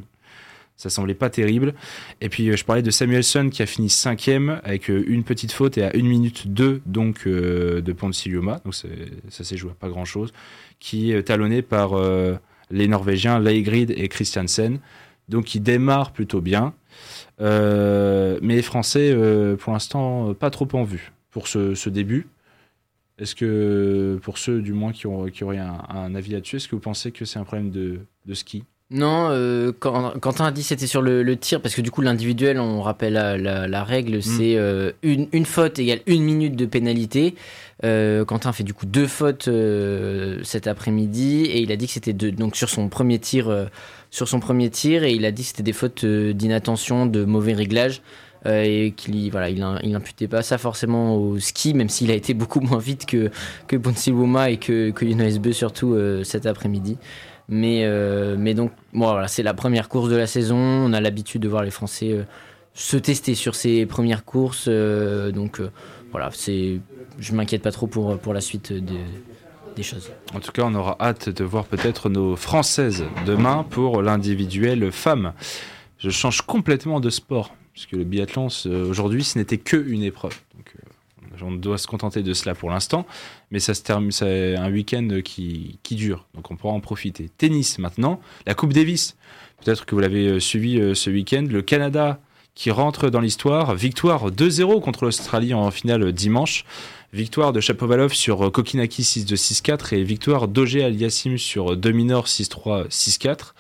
[0.79, 1.75] ça semblait pas terrible.
[2.23, 5.53] Et puis euh, je parlais de Samuelson qui a fini cinquième avec euh, une petite
[5.53, 9.75] faute et à 1 minute 2 donc euh, de Poncilioma, donc ça s'est joué à
[9.75, 10.33] pas grand chose,
[10.79, 12.01] qui est talonné par
[12.71, 14.79] les Norvégiens Leigrid et Christiansen,
[15.29, 16.73] donc qui démarre plutôt bien.
[17.41, 19.17] Mais les Français,
[19.59, 22.29] pour l'instant, pas trop en vue pour ce, début.
[23.19, 27.11] Est-ce que, pour ceux du moins qui, auraient un, avis là-dessus, est-ce que vous pensez
[27.11, 28.65] que c'est un problème de ski?
[28.91, 32.01] Non, euh, quand, Quentin a dit c'était sur le, le tir, parce que du coup
[32.01, 36.57] l'individuel, on rappelle la, la- la règle, c'est euh, une, une faute égale une minute
[36.57, 37.35] de pénalité.
[37.85, 41.93] Euh, Quentin fait du coup deux fautes euh, cet après-midi et il a dit que
[41.93, 43.69] c'était donc sur son premier tir,
[44.11, 47.53] sur son premier tir et il a dit que c'était des fautes d'inattention, de mauvais
[47.53, 48.01] réglage.
[48.47, 52.15] euh, et qu'il voilà, il, il imputait pas ça forcément au ski, même s'il a
[52.15, 53.31] été beaucoup moins vite que
[53.67, 56.97] que Bonsilwuma et que que Beu surtout euh, cet après-midi.
[57.49, 60.57] Mais, euh, mais donc, bon, voilà, c'est la première course de la saison.
[60.57, 62.23] On a l'habitude de voir les Français euh,
[62.75, 64.67] se tester sur ces premières courses.
[64.69, 65.61] euh, donc,
[66.11, 66.81] voilà, c'est,
[67.19, 68.99] je m'inquiète pas trop pour, pour la suite de-
[69.77, 70.11] des choses.
[70.35, 75.33] En tout cas, on aura hâte de voir peut-être nos Françaises demain pour l'individuel femme.
[75.99, 78.49] Je change complètement de sport, puisque le biathlon,
[78.89, 80.39] aujourd'hui, ce n'était que une épreuve.
[81.43, 83.07] On doit se contenter de cela pour l'instant,
[83.51, 87.29] mais ça se termine, c'est un week-end qui, qui dure, donc on pourra en profiter.
[87.37, 89.17] Tennis maintenant, la Coupe Davis.
[89.65, 91.45] Peut-être que vous l'avez euh, suivi euh, ce week-end.
[91.51, 92.21] Le Canada
[92.55, 93.75] qui rentre dans l'histoire.
[93.75, 96.65] Victoire 2-0 contre l'Australie en finale dimanche.
[97.13, 103.55] Victoire de Chapovalov sur euh, Kokinaki 6-2-6-4 et victoire d'Auger Aliassim sur Dominor 6-3, 6-4.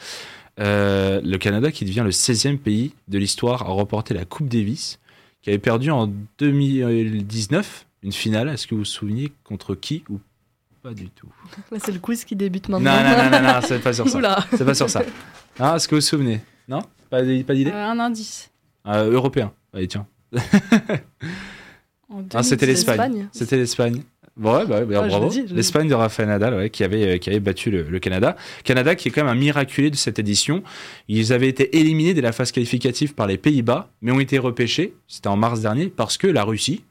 [0.60, 4.98] Euh, le Canada qui devient le 16e pays de l'histoire à remporter la Coupe Davis,
[5.42, 8.48] qui avait perdu en 2019 une finale.
[8.48, 10.20] Est-ce que vous vous souvenez contre qui ou
[10.82, 11.28] pas du tout?
[11.70, 13.24] Là, c'est le quiz qui débute Non, maintenant.
[13.24, 14.46] non, non, non, non, c'est pas sur ça.
[14.56, 15.02] C'est pas sur ça.
[15.58, 16.40] Ah, Est-ce que vous vous souvenez?
[16.68, 16.82] Non?
[17.10, 17.70] Pas, d'idée?
[17.72, 18.50] Euh, un indice.
[18.86, 19.52] Euh, Européen.
[19.72, 20.06] Allez, tiens.
[22.10, 22.66] En Ah, c'était 2017.
[22.66, 23.12] l'Espagne.
[23.12, 23.28] l'Espagne.
[23.32, 24.02] C'était l'Espagne.
[24.38, 25.30] Ouais, bah, bah, Ah, bravo.
[25.50, 28.36] L'Espagne de Rafael Nadal, ouais, qui avait, euh, qui avait battu le, le Canada.
[28.64, 30.62] Canada qui est quand même un miraculé de cette édition.
[31.08, 34.94] Ils avaient été éliminés dès la phase qualificative par les Pays-Bas, mais ont été repêchés,
[35.08, 36.84] c'était en mars dernier, parce que la Russie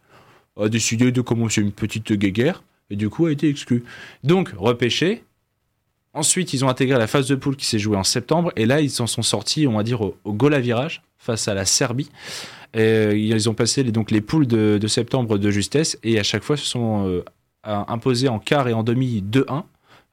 [0.59, 3.83] a décidé de commencer une petite guéguerre et du coup a été exclu.
[4.23, 5.23] Donc, repêchés.
[6.13, 8.81] Ensuite, ils ont intégré la phase de poule qui s'est jouée en septembre, et là,
[8.81, 11.63] ils s'en sont sortis, on va dire, au, au goal à virage face à la
[11.65, 12.09] Serbie.
[12.73, 16.17] Et, euh, ils ont passé les, donc les poules de, de septembre de justesse, et
[16.19, 17.23] à chaque fois se sont euh,
[17.67, 19.63] imposés en quart et en demi 2-1.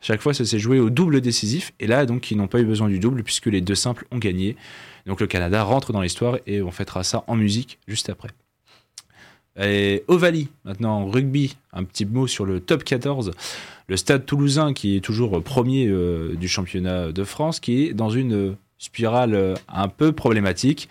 [0.00, 2.66] Chaque fois, ça s'est joué au double décisif, et là, donc, ils n'ont pas eu
[2.66, 4.56] besoin du double puisque les deux simples ont gagné.
[5.06, 8.28] Donc, le Canada rentre dans l'histoire et on fêtera ça en musique juste après.
[9.58, 13.30] Et Ovalie, maintenant en rugby, un petit mot sur le top 14.
[13.86, 18.10] Le stade toulousain, qui est toujours premier euh, du championnat de France, qui est dans
[18.10, 20.88] une spirale euh, un peu problématique.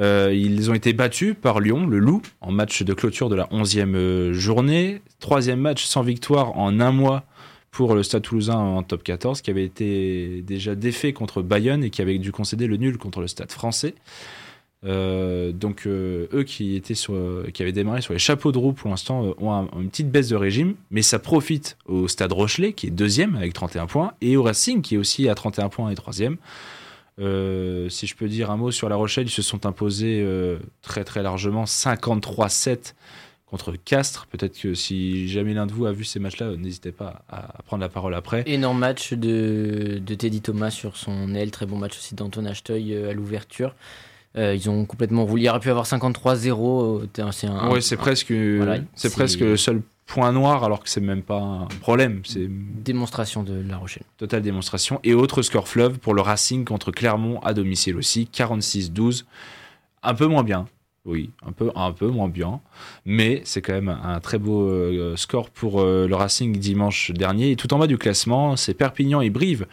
[0.00, 3.44] Euh, ils ont été battus par Lyon, le Loup, en match de clôture de la
[3.52, 5.02] 11e euh, journée.
[5.20, 7.24] Troisième match sans victoire en un mois
[7.70, 11.90] pour le Stade toulousain en top 14, qui avait été déjà défait contre Bayonne et
[11.90, 13.94] qui avait dû concéder le nul contre le Stade français.
[14.84, 16.82] Euh, donc eux qui
[17.60, 20.34] avaient démarré sur les chapeaux de roue pour l'instant ont un- une petite baisse de
[20.34, 24.42] régime, mais ça profite au Stade Rochelet qui est deuxième avec 31 points et au
[24.42, 26.36] Racing qui est aussi à 31 points et troisième.
[27.18, 30.58] Euh, si je peux dire un mot sur La Rochelle, ils se sont imposés euh,
[30.80, 32.94] très très largement 53-7
[33.46, 34.26] contre Castres.
[34.30, 37.82] Peut-être que si jamais l'un de vous a vu ces matchs-là, n'hésitez pas à, prendre
[37.82, 38.44] la parole après.
[38.46, 42.96] Énorme match de, de Teddy Thomas sur son aile, très bon match aussi d'Anton Achteuil
[42.96, 43.74] à l'ouverture.
[44.38, 45.42] Euh, ils ont complètement roulé.
[45.42, 47.02] Il aurait pu avoir 53-0.
[47.02, 50.88] euh, C'est un, Ouais, c'est presque, Voilà, c'est- presque le seul point noir alors que
[50.88, 52.22] c'est même pas un problème.
[52.24, 54.04] C'est Démonstration de La Rochelle.
[54.18, 55.00] totale démonstration.
[55.04, 59.24] Et autre score fleuve pour le Racing contre Clermont à domicile aussi, 46-12.
[60.02, 60.66] Un peu moins bien.
[61.04, 62.60] Oui, un peu, un peu moins bien.
[63.04, 67.50] Mais c'est quand même un très beau euh, score pour euh, le Racing dimanche dernier.
[67.50, 69.66] Et tout en bas du classement, c'est Perpignan et Brive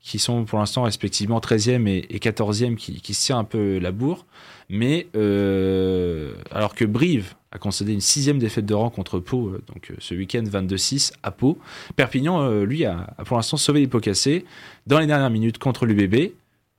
[0.00, 3.78] qui sont pour l'instant respectivement 13e et, et 14e qui, qui se tirent un peu
[3.78, 4.26] la bourre.
[4.68, 9.62] Mais euh, alors que Brive a concédé une sixième défaite de rang contre Pau, euh,
[9.72, 11.58] donc euh, ce week-end 22-6 à Pau,
[11.96, 14.44] Perpignan, euh, lui, a, a pour l'instant sauvé les pots cassés
[14.86, 16.32] dans les dernières minutes contre l'UBB.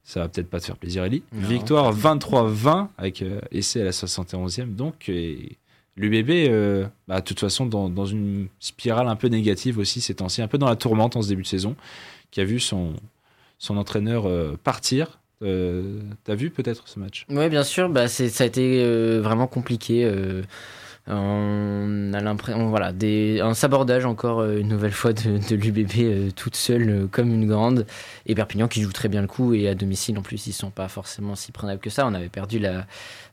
[0.03, 1.23] Ça va peut-être pas te faire plaisir, Ellie.
[1.33, 4.75] Non, Victoire 23-20 avec euh, essai à la 71e.
[4.75, 5.57] Donc, et
[5.97, 10.41] l'UBB, bah, de toute façon, dans, dans une spirale un peu négative aussi ces temps-ci,
[10.41, 11.75] un peu dans la tourmente en ce début de saison,
[12.31, 12.93] qui a vu son,
[13.57, 15.19] son entraîneur euh, partir.
[15.41, 17.25] Euh, T'as vu peut-être ce match?
[17.29, 20.03] Oui, bien sûr, bah, ça a été euh, vraiment compliqué.
[20.05, 20.43] euh,
[21.07, 22.93] on a l'impression, voilà,
[23.41, 27.87] un sabordage encore une nouvelle fois de, l'UBB toute seule comme une grande.
[28.27, 30.69] Et Perpignan qui joue très bien le coup et à domicile en plus, ils sont
[30.69, 32.05] pas forcément si prenables que ça.
[32.05, 32.61] On avait perdu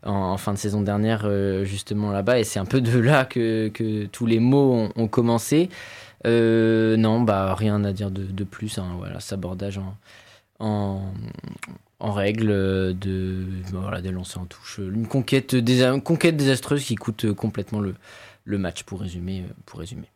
[0.04, 1.28] en, fin de saison dernière
[1.64, 5.68] justement là-bas et c'est un peu de là que, que tous les ont, ont commencé.
[6.26, 8.78] Euh, non, bah rien à dire de, de plus.
[8.78, 9.96] hein, voilà, sabordage en,
[10.58, 11.12] en,
[12.00, 14.78] en règle euh, de bah, voilà, des lancers en touche.
[14.78, 17.94] Une conquête, dés- une conquête désastreuse qui coûte euh, complètement le,
[18.44, 19.42] le match pour résumer.
[19.48, 20.08] euh, Pour résumer.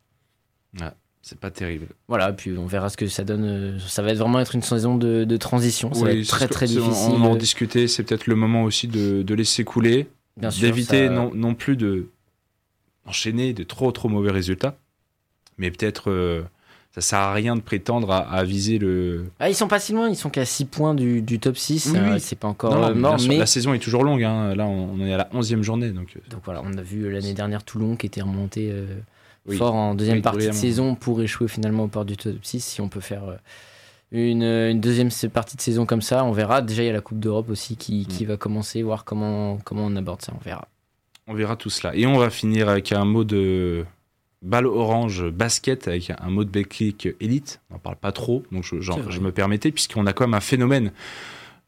[1.22, 1.86] C'est pas terrible.
[2.08, 3.44] Voilà, puis on verra ce que ça donne.
[3.44, 5.92] euh, Ça va être vraiment être une saison de, de transition.
[5.92, 7.12] Ça va être c'est très très difficile.
[7.14, 11.30] On en discutait, c'est peut-être le moment aussi de, de laisser couler, d'éviter ça- non,
[11.34, 12.08] non plus de
[13.04, 14.78] enchaîner de trop trop mauvais résultats,
[15.60, 16.42] mais peut-être euh,
[16.92, 19.26] ça sert à rien de prétendre à, à viser le.
[19.38, 21.90] Ah, ils sont pas si loin, ils sont qu'à 6 points du, du top 6.
[21.92, 22.20] Oui, euh, oui.
[22.20, 23.38] c'est pas encore Non, non, euh, mort, bien sûr, mais.
[23.38, 24.24] la saison est toujours longue.
[24.24, 24.54] hein.
[24.56, 27.08] Là, on, on est à la 11e journée, donc euh, Donc voilà, on a vu
[27.12, 28.86] l'année dernière Toulon qui était remonté euh,
[29.46, 29.56] Oui.
[29.56, 32.58] fort en deuxième partie de saison pour échouer finalement au port du top 6.
[32.64, 33.22] Si on peut faire
[34.10, 36.60] une, une deuxième partie de saison comme ça, on verra.
[36.60, 39.84] Déjà, il y a la Coupe d'Europe aussi qui, qui va commencer, voir comment, comment
[39.86, 40.66] on aborde ça, on verra.
[41.28, 41.94] on verra tout cela.
[41.94, 43.84] Et on va finir avec un mot de
[44.42, 47.60] balle orange basket avec un mot de Betclic élite.
[47.70, 50.40] On n'en parle pas trop, donc je, genre, me permettais, puisqu'on a quand même un
[50.40, 50.92] phénomène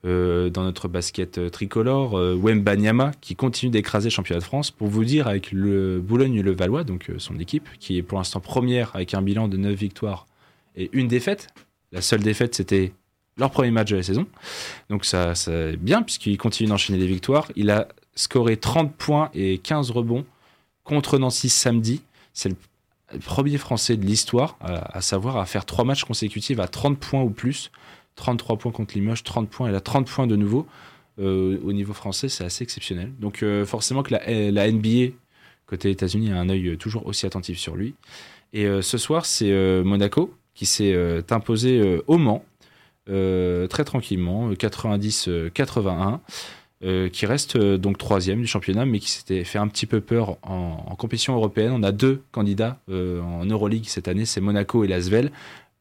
[0.04, 4.44] euh, dans notre basket euh, tricolore, euh, Wemba Nyama, qui continue d'écraser le championnat de
[4.44, 4.70] France.
[4.70, 8.90] Pour vous dire, avec le Boulogne-le-Valois, donc euh, son équipe, qui est pour l'instant première
[8.94, 10.26] avec un bilan de 9 victoires
[10.76, 11.48] et une défaite.
[11.92, 12.92] La seule défaite, c'était
[13.36, 14.26] leur premier match de la saison.
[14.88, 17.52] Donc ça, ça est bien, puisqu'il continue d'enchaîner les victoires.
[17.54, 20.24] Il a scoré 30 points et 15 rebonds
[20.84, 22.02] contre Nancy samedi.
[22.32, 26.98] C'est le premier Français de l'histoire, à, savoir à faire trois matchs consécutifs à 30
[26.98, 27.70] points ou plus.
[28.16, 30.66] 33 points contre Limoges, 30 points, et là 30 points de nouveau.
[31.18, 33.12] Euh, au niveau français, c'est assez exceptionnel.
[33.20, 35.14] Donc euh, forcément que la, NBA,
[35.66, 37.94] côté États-Unis, a un œil toujours aussi attentif sur lui.
[38.52, 42.44] Et euh, ce soir, c'est euh, Monaco qui s'est euh, imposé euh, au Mans,
[43.08, 46.20] euh, très tranquillement, euh, 90-81.
[46.84, 50.00] Euh, qui reste euh, donc troisième du championnat, mais qui s'était fait un petit peu
[50.00, 51.70] peur en, compétition européenne.
[51.72, 55.30] On a deux candidats euh, en Euroleague cette année, c'est Monaco et Lasvel.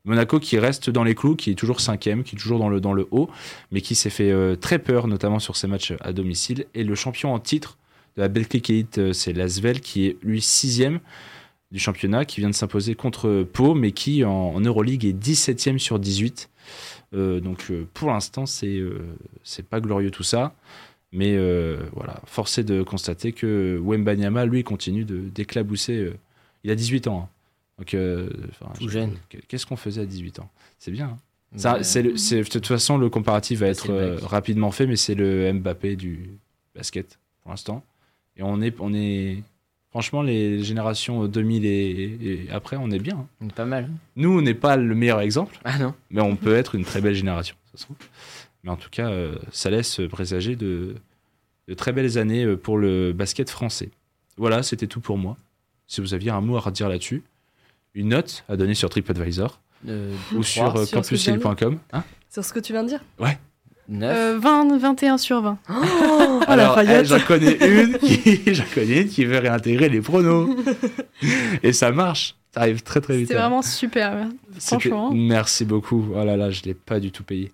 [0.05, 2.79] Monaco qui reste dans les clous, qui est toujours cinquième, qui est toujours dans le,
[2.79, 3.31] dans le haut,
[3.71, 6.65] mais qui s'est fait très peur, notamment sur ses matchs à domicile.
[6.75, 7.77] Et le champion en titre
[8.15, 10.99] de la Belgique Elite, c'est Lasvel, qui est lui sixième
[11.71, 15.77] du championnat, qui vient de s'imposer contre Pau, mais qui en, en Euroleague est 17e
[15.77, 16.49] sur 18.
[17.13, 18.81] Euh, donc pour l'instant, c'est
[19.43, 20.53] c'est pas glorieux tout ça.
[21.13, 25.97] Mais euh, voilà, force est de constater que Wembanyama, lui, continue d'éclabousser.
[25.97, 26.13] euh,
[26.63, 27.23] il a 18 ans.
[27.23, 27.29] hein.
[27.79, 28.29] Donc, euh,
[28.79, 29.17] Tout je- jeune.
[29.47, 30.49] Qu'est-ce qu'on faisait à 18 ans?
[30.79, 31.07] C'est bien.
[31.07, 31.17] hein.
[31.57, 35.51] Ça, le- de toute façon, le comparatif va être euh, rapidement fait, mais c'est le
[35.51, 36.29] Mbappé du
[36.75, 37.83] basket pour l'instant.
[38.37, 39.43] Et on est, on est,
[39.89, 43.27] franchement, les générations 2000 et, et après, on est bien.
[43.41, 43.47] hein.
[43.53, 43.89] Pas mal.
[44.15, 45.93] Nous, on n'est pas le meilleur exemple, Ah non.
[46.09, 47.97] mais on peut être une très belle génération, ça se trouve.
[48.63, 50.95] Mais en tout cas, euh, ça laisse présager de,
[51.67, 53.89] de très belles années euh, pour le basket français.
[54.37, 55.37] Voilà, c'était tout pour moi.
[55.87, 57.23] Si vous aviez un mot à redire là-dessus,
[57.95, 61.79] une note à donner sur TripAdvisor Euh, ou sur sur campushill.com.
[61.91, 63.01] Hein Sur ce que tu viens de dire.
[63.91, 65.57] Euh, 20, 21 sur 20.
[65.69, 70.01] Oh, la Alors, eh, j'en connais une qui, j'en connais une qui veut réintégrer les
[70.01, 70.55] pronos.
[71.63, 72.35] Et ça marche.
[72.53, 73.27] Ça arrive très très vite.
[73.27, 73.43] C'était hein.
[73.43, 74.27] vraiment super.
[74.57, 75.11] C'était- Franchement.
[75.13, 76.05] Merci beaucoup.
[76.15, 77.51] Oh là là, je l'ai pas du tout payé.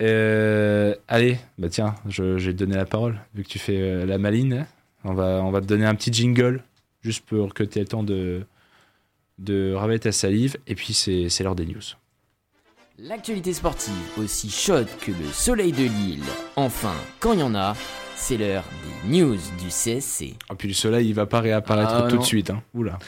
[0.00, 3.20] Euh, allez, bah tiens, je, je vais te donner la parole.
[3.34, 4.66] Vu que tu fais euh, la maline,
[5.04, 6.62] on va, on va te donner un petit jingle,
[7.02, 8.42] juste pour que tu aies le temps de,
[9.38, 10.56] de ta salive.
[10.66, 11.80] Et puis, c'est c'est l'heure des news.
[12.98, 16.22] L'actualité sportive, aussi chaude que le soleil de Lille.
[16.56, 17.74] Enfin, quand il y en a,
[18.14, 18.64] c'est l'heure
[19.04, 20.34] des news du CSC.
[20.50, 22.20] Ah, puis le soleil, il va pas réapparaître Ah, tout non.
[22.20, 22.50] de suite.
[22.50, 22.62] Hein.
[22.74, 22.98] Oula.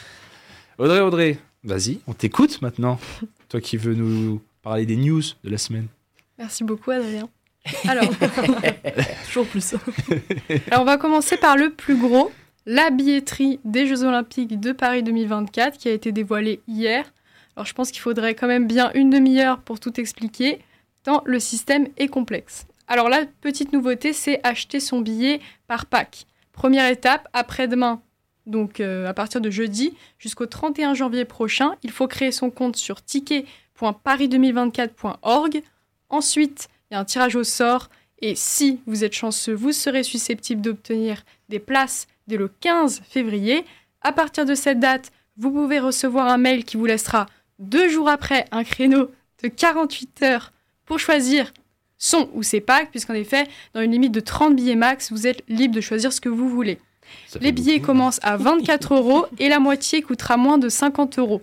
[0.79, 2.99] Audrey, Audrey, vas-y, on t'écoute maintenant.
[3.49, 5.87] Toi qui veux nous parler des news de la semaine.
[6.43, 7.29] Merci beaucoup, Adrien.
[7.87, 8.03] Alors,
[9.25, 9.75] Toujours plus.
[10.69, 12.33] alors, on va commencer par le plus gros,
[12.65, 17.05] la billetterie des Jeux Olympiques de Paris 2024 qui a été dévoilée hier.
[17.55, 20.59] Alors, je pense qu'il faudrait quand même bien une demi-heure pour tout expliquer,
[21.03, 22.65] tant le système est complexe.
[22.89, 26.25] Alors, la petite nouveauté, c'est acheter son billet par pack.
[26.51, 28.01] Première étape, après-demain,
[28.47, 32.75] donc euh, à partir de jeudi jusqu'au 31 janvier prochain, il faut créer son compte
[32.75, 35.63] sur ticket.paris2024.org.
[36.13, 37.89] Ensuite, il y a un tirage au sort
[38.19, 43.65] et si vous êtes chanceux, vous serez susceptible d'obtenir des places dès le 15 février.
[44.01, 47.25] À partir de cette date, vous pouvez recevoir un mail qui vous laissera
[47.57, 49.09] deux jours après un créneau
[49.41, 50.53] de 48 heures
[50.85, 51.51] pour choisir
[51.97, 55.43] son ou ses packs, puisqu'en effet, dans une limite de 30 billets max, vous êtes
[55.47, 56.77] libre de choisir ce que vous voulez.
[57.25, 57.87] Ça Les billets beaucoup.
[57.87, 61.41] commencent à 24 euros et la moitié coûtera moins de 50 euros.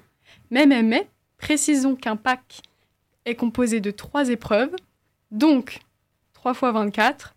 [0.53, 1.09] Mais, mais, mais,
[1.39, 2.63] précisons qu'un pack
[3.25, 4.75] est composé de trois épreuves,
[5.31, 5.81] donc
[6.35, 7.35] 3 fois 24.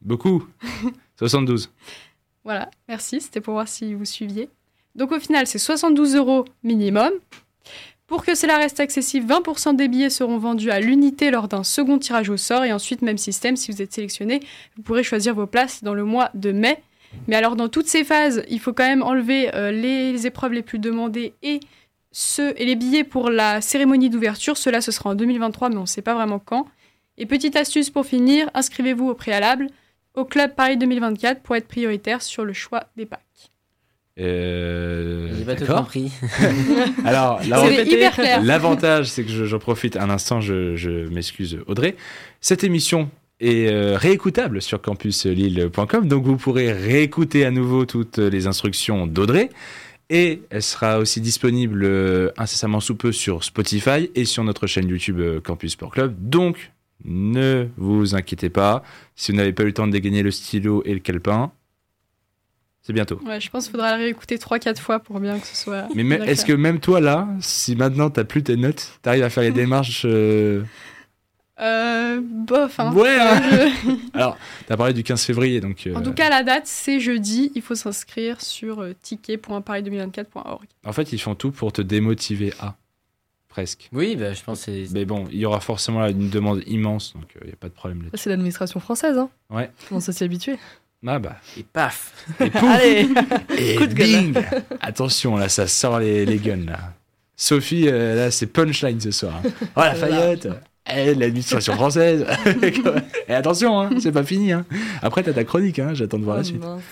[0.00, 0.46] Beaucoup.
[1.18, 1.70] 72.
[2.44, 4.48] Voilà, merci, c'était pour voir si vous suiviez.
[4.94, 7.10] Donc au final, c'est 72 euros minimum.
[8.06, 11.98] Pour que cela reste accessible, 20% des billets seront vendus à l'unité lors d'un second
[11.98, 12.64] tirage au sort.
[12.64, 14.40] Et ensuite, même système, si vous êtes sélectionné,
[14.76, 16.82] vous pourrez choisir vos places dans le mois de mai.
[17.26, 20.62] Mais alors, dans toutes ces phases, il faut quand même enlever euh, les épreuves les
[20.62, 21.60] plus demandées et,
[22.20, 24.56] ceux, et les billets pour la cérémonie d'ouverture.
[24.56, 26.66] Cela, ce sera en 2023, mais on ne sait pas vraiment quand.
[27.16, 29.68] Et petite astuce pour finir, inscrivez-vous au préalable
[30.14, 33.20] au Club Paris 2024 pour être prioritaire sur le choix des packs.
[34.18, 36.10] Euh, J'ai pas tout compris.
[37.04, 37.40] Alors,
[38.42, 41.94] l'avantage, c'est que je- j'en profite un instant, je, je m'excuse Audrey.
[42.40, 43.10] Cette émission
[43.40, 49.50] est euh, réécoutable sur campuslille.com, donc vous pourrez réécouter à nouveau toutes les instructions d'Audrey.
[50.10, 54.88] Et elle sera aussi disponible euh, incessamment sous peu sur Spotify et sur notre chaîne
[54.88, 56.14] YouTube euh, Campus Sport Club.
[56.18, 56.72] Donc,
[57.04, 58.82] ne vous inquiétez pas.
[59.16, 61.52] Si vous n'avez pas eu le temps de dégainer le stylo et le calepin,
[62.88, 63.20] c'est bientôt.
[63.26, 65.88] Ouais, je pense qu'il faudra le réécouter 3-4 fois pour bien que ce soit.
[65.94, 69.42] Mais est-ce que même toi là, si maintenant t'as plus tes notes, t'arrives à faire
[69.42, 70.62] les démarches euh,
[71.60, 72.92] Euh, bof, hein.
[72.92, 73.40] Ouais, hein.
[73.84, 74.36] Je- Alors,
[74.66, 75.86] t'as parlé du 15 février, donc.
[75.86, 77.50] euh, En tout cas, la date, c'est jeudi.
[77.54, 80.64] Il faut s'inscrire sur euh, ticket.paris2024.org.
[80.84, 82.76] en fait, ils font tout pour te démotiver à.
[83.48, 83.88] Presque.
[83.92, 84.92] Oui, bah, je pense que c'est.
[84.92, 87.68] Mais bon, il y aura forcément là une demande immense, donc il n'y a pas
[87.68, 89.16] de problème là Ça, C'est l'administration française.
[89.18, 89.30] Hein.
[89.50, 89.70] Ouais.
[89.90, 90.58] On s'y habituer.
[91.06, 91.36] Ah bah.
[91.56, 93.08] Et paf Et pouf Allez
[93.56, 94.32] Et Coup de gueule.
[94.32, 94.34] bing
[94.80, 96.78] Attention, là, ça sort les, les guns, là.
[97.36, 99.40] Sophie, euh, là, c'est punchline ce soir.
[99.44, 99.48] hein.
[99.76, 100.48] Oh, la Fayette
[100.94, 102.26] Eh, l'administration française
[103.28, 104.52] Et attention, hein, c'est pas fini.
[104.52, 104.64] Hein.
[105.02, 106.62] Après, t'as ta chronique, hein, j'attends de voir la Oh, suite.
[106.62, 106.82] mince.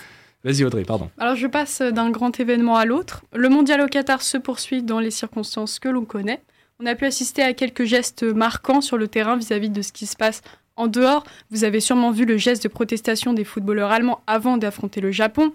[0.43, 1.09] Vas-y, Audrey, pardon.
[1.17, 3.23] Alors, je passe d'un grand événement à l'autre.
[3.35, 6.41] Le mondial au Qatar se poursuit dans les circonstances que l'on connaît.
[6.79, 10.05] On a pu assister à quelques gestes marquants sur le terrain vis-à-vis de ce qui
[10.05, 10.41] se passe
[10.75, 11.23] en dehors.
[11.49, 15.51] Vous avez sûrement vu le geste de protestation des footballeurs allemands avant d'affronter le Japon.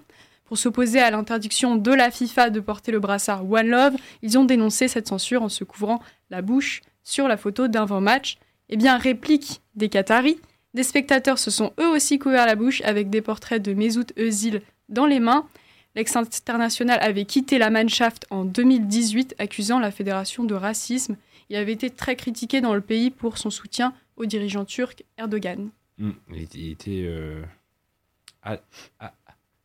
[0.47, 4.45] Pour s'opposer à l'interdiction de la FIFA de porter le brassard One Love, ils ont
[4.45, 8.37] dénoncé cette censure en se couvrant la bouche sur la photo d'avant-match.
[8.69, 10.39] Eh bien, réplique des Qataris,
[10.75, 14.61] des spectateurs se sont eux aussi couverts la bouche avec des portraits de Mesut Özil
[14.89, 15.47] dans les mains.
[15.95, 21.17] L'ex-international avait quitté la Mannschaft en 2018, accusant la fédération de racisme.
[21.51, 25.69] Il avait été très critiqué dans le pays pour son soutien au dirigeant turc Erdogan.
[25.99, 27.43] Hmm, Il, était- euh,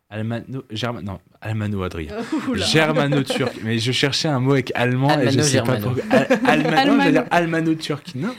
[0.10, 0.64] Almano.
[0.72, 2.16] Germa- non, Almano, Adrien.
[2.56, 3.54] Germano-turc.
[3.64, 6.04] Mais je cherchais un mot avec allemand et je sais pas pourquoi.
[6.10, 6.98] Al- Almano, Almano.
[7.00, 8.16] j'allais dire Almano-turc.
[8.16, 8.34] Non.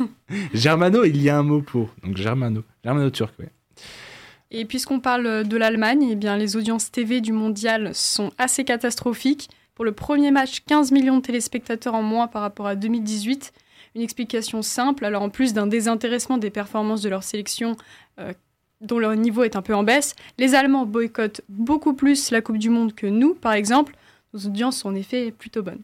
[0.54, 1.94] Germano, il y a un mot pour.
[2.04, 2.62] Donc Germano.
[2.84, 3.46] Germano-turc, oui.
[4.50, 9.50] Et puisqu'on parle de l'Allemagne, eh bien les audiences TV du mondial sont assez catastrophiques.
[9.74, 13.52] Pour le premier match, 15 millions de téléspectateurs en moins par rapport à 2018.
[13.94, 15.04] Une explication simple.
[15.04, 17.76] Alors en plus d'un désintéressement des performances de leur sélection,
[18.18, 18.32] euh,
[18.80, 22.58] dont leur niveau est un peu en baisse, les Allemands boycottent beaucoup plus la Coupe
[22.58, 23.94] du Monde que nous, par exemple.
[24.34, 25.82] Nos audiences sont en effet plutôt bonnes.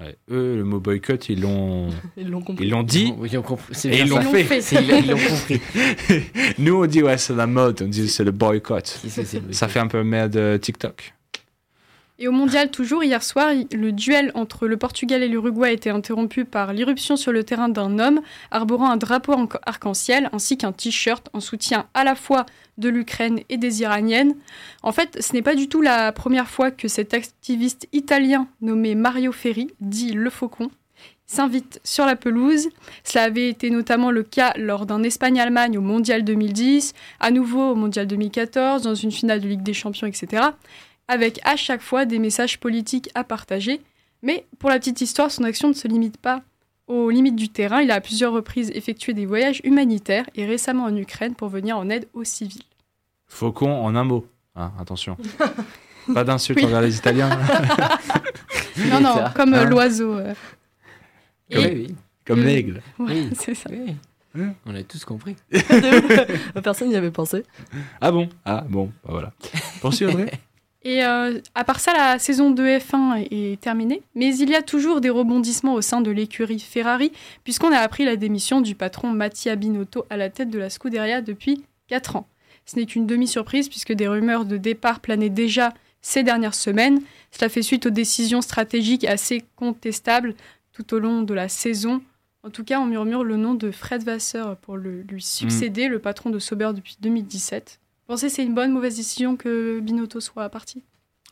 [0.00, 0.16] Ouais.
[0.30, 2.64] Eux, le mot boycott, ils l'ont, Ils l'ont compris.
[2.64, 3.12] ils l'ont dit.
[3.24, 3.74] Ils ont compris.
[3.74, 4.60] C'est Et ils l'ont fait.
[4.60, 5.60] C'est- Ils l'ont compris.
[6.58, 7.82] Nous, on dit ouais, c'est la mode.
[7.82, 8.86] On dit c'est le boycott.
[9.52, 11.14] Ça fait un peu merde euh, TikTok.
[12.18, 15.90] Et au mondial, toujours hier soir, le duel entre le Portugal et l'Uruguay a été
[15.90, 20.72] interrompu par l'irruption sur le terrain d'un homme arborant un drapeau en- arc-en-ciel ainsi qu'un
[20.72, 22.46] t-shirt en soutien à la fois
[22.78, 24.36] de l'Ukraine et des Iraniennes.
[24.82, 28.94] En fait, ce n'est pas du tout la première fois que cet activiste italien nommé
[28.94, 30.70] Mario Ferri, dit Le Faucon,
[31.26, 32.68] s'invitent sur la pelouse.
[33.04, 37.74] Cela avait été notamment le cas lors d'un Espagne-Allemagne au Mondial 2010, à nouveau au
[37.74, 40.42] Mondial 2014, dans une finale de Ligue des Champions, etc.
[41.08, 43.80] Avec à chaque fois des messages politiques à partager.
[44.22, 46.42] Mais pour la petite histoire, son action ne se limite pas
[46.86, 47.80] aux limites du terrain.
[47.82, 51.76] Il a à plusieurs reprises effectué des voyages humanitaires et récemment en Ukraine pour venir
[51.76, 52.62] en aide aux civils.
[53.26, 54.26] Faucon en un mot.
[54.54, 55.16] Hein, attention.
[56.14, 57.30] Pas d'insulte envers les Italiens.
[58.90, 60.14] non, non, comme Hein l'oiseau.
[60.14, 60.34] euh.
[61.54, 61.94] Oui, Et- oui.
[62.24, 62.44] Comme Oui.
[62.46, 62.82] l'aigle.
[62.98, 63.30] Ouais, Oui.
[63.38, 63.68] c'est ça.
[63.72, 63.94] oui.
[64.38, 65.36] Hein On a tous compris.
[66.62, 67.44] Personne n'y avait pensé.
[68.00, 68.28] Ah bon?
[68.44, 69.32] Ah bon, bah voilà.
[69.80, 70.30] Poursuis Audrey?
[70.84, 74.56] Et euh, à part ça, la saison de F1 est, est terminée, mais il y
[74.56, 77.12] a toujours des rebondissements au sein de l'écurie Ferrari,
[77.44, 81.20] puisqu'on a appris la démission du patron Mattia Binotto à la tête de la Scuderia
[81.22, 82.26] depuis 4 ans.
[82.66, 87.00] Ce n'est qu'une demi-surprise, puisque des rumeurs de départ planaient déjà ces dernières semaines.
[87.30, 90.34] Cela fait suite aux décisions stratégiques assez contestables
[90.72, 92.02] tout au long de la saison.
[92.42, 96.00] En tout cas, on murmure le nom de Fred Vasseur pour le- lui succéder, le
[96.00, 97.78] patron de Sauber depuis 2017.
[98.12, 100.82] Vous pensez que c'est une bonne, mauvaise décision que Binotto soit parti?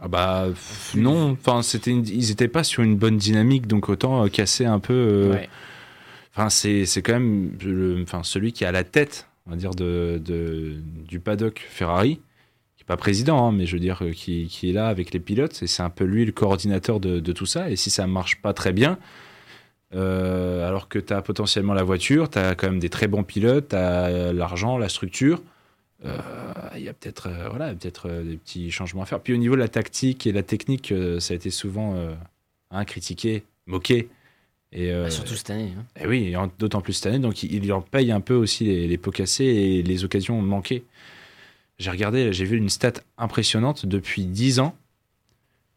[0.00, 3.90] Ah bah pff, non, enfin c'était une- ils étaient pas sur une bonne dynamique donc
[3.90, 5.48] autant euh, casser un peu euh, Ouais.
[6.34, 9.56] Enfin, c'est c'est quand même le, enfin, celui qui est à la tête, on va
[9.56, 10.76] dire, de, de-
[11.06, 12.14] du paddock Ferrari,
[12.78, 15.12] qui n'est pas président, hein, mais je veux dire, euh, qui, qui est là avec
[15.12, 17.68] les pilotes, et c'est un peu lui le coordinateur de, de tout ça.
[17.68, 18.98] Et si ça ne marche pas très bien,
[19.94, 23.22] euh, alors que tu as potentiellement la voiture, tu as quand même des très bons
[23.24, 25.42] pilotes, tu as l'argent, la structure,
[26.04, 26.18] euh,
[26.76, 29.20] il y a peut-être euh, voilà, peut-être euh, des petits changements à faire.
[29.20, 32.14] Puis au niveau de la tactique et la technique, euh, ça a été souvent euh,
[32.70, 34.08] hein, critiqué, moqué.
[34.72, 35.72] Et, euh, Bah, surtout cette année.
[35.78, 35.84] hein.
[36.00, 38.34] eh oui, et en- d'autant plus cette année, donc il, il en paye un peu
[38.34, 40.84] aussi les, les pots cassés et les occasions manquées.
[41.78, 43.84] J'ai regardé, j'ai vu une stat impressionnante.
[43.86, 44.76] Depuis 10 ans,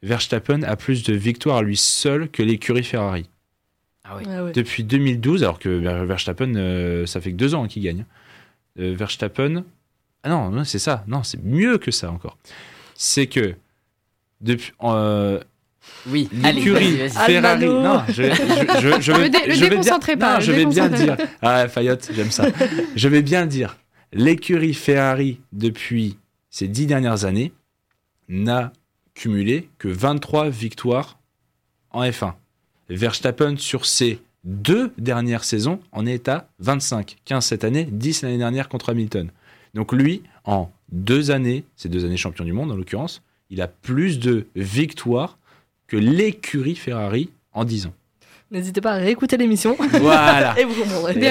[0.01, 3.29] Verstappen a plus de victoires à lui seul que l'écurie Ferrari.
[4.03, 4.23] Ah oui.
[4.27, 4.51] Ah.
[4.53, 8.05] Depuis 2012, alors que Ver- Verstappen, euh, ça fait que deux ans qu'il gagne.
[8.79, 9.63] Euh, Verstappen,
[10.23, 12.37] ah non, non, c'est ça, non, c'est mieux que ça encore.
[12.95, 13.55] C'est que
[14.41, 15.39] depuis, euh,
[16.07, 17.09] Oui, l'écurie.
[17.09, 17.65] Ferrari.
[17.65, 20.51] Non, je, je, je, je vais, Le dé- le je vais bien, pas, non, je
[20.51, 21.17] vais bien dire.
[21.41, 22.47] Ah, Fayotte, j'aime ça.
[22.95, 23.77] je vais bien dire.
[24.13, 26.17] L'écurie Ferrari, depuis
[26.49, 27.51] ces dix dernières années,
[28.29, 28.71] n'a
[29.15, 31.19] cumulé que 23 victoires
[31.91, 32.33] en F1.
[32.89, 37.15] Verstappen, sur ces deux dernières saisons, en est à 25.
[37.25, 39.31] 15 cette année, 10 l'année dernière contre Hamilton.
[39.73, 43.67] Donc lui, en deux années, ces deux années champion du monde en l'occurrence, il a
[43.67, 45.37] plus de victoires
[45.87, 47.93] que l'écurie Ferrari en 10 ans.
[48.51, 50.53] N'hésitez pas à réécouter l'émission Voilà.
[50.59, 50.73] et vous.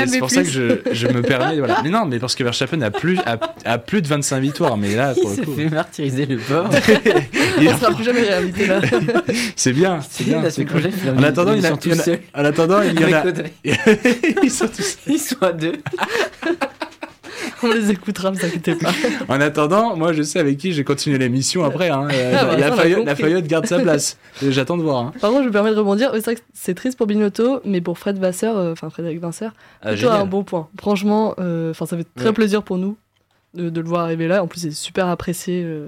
[0.08, 1.58] C'est pour ça que je, je me permets.
[1.58, 1.80] Voilà.
[1.84, 4.76] Mais non, mais parce que Verstappen a plus, a, a plus de 25 victoires.
[4.76, 6.70] Mais là, pour Il le coup, fait martyriser le pauvre.
[7.60, 8.80] il- On sera plus jamais réinvité là.
[9.54, 10.00] c'est bien.
[10.10, 10.50] C'est bien.
[10.50, 10.82] c'est cool.
[11.16, 12.18] En attendant, il y en a- sont tous seuls.
[12.34, 13.24] En attendant, il y en a.
[14.42, 15.74] Ils sont tous- Ils sont à deux.
[17.68, 18.90] On les écoutera, ne vous inquiétez pas.
[19.28, 21.88] En attendant, moi, je sais avec qui j'ai continué l'émission après.
[21.90, 22.08] hein.
[22.12, 23.04] Euh, Ah, bah, la, on compris.
[23.04, 24.18] la Fayotte garde sa place.
[24.42, 24.98] J'attends de voir.
[25.06, 25.12] hein.
[25.20, 26.10] Par contre, je me permets de rebondir.
[26.14, 29.52] C'est vrai que c'est triste pour Binotto, mais pour Fred Vasseur, euh, enfin Frédéric Vasseur,
[29.82, 30.68] Ah, plutôt un bon point.
[30.78, 32.32] Franchement, euh, enfin ça fait très Ouais.
[32.32, 32.96] plaisir pour nous
[33.54, 34.42] de, de le voir arriver là.
[34.42, 35.86] En plus, il est super apprécié euh,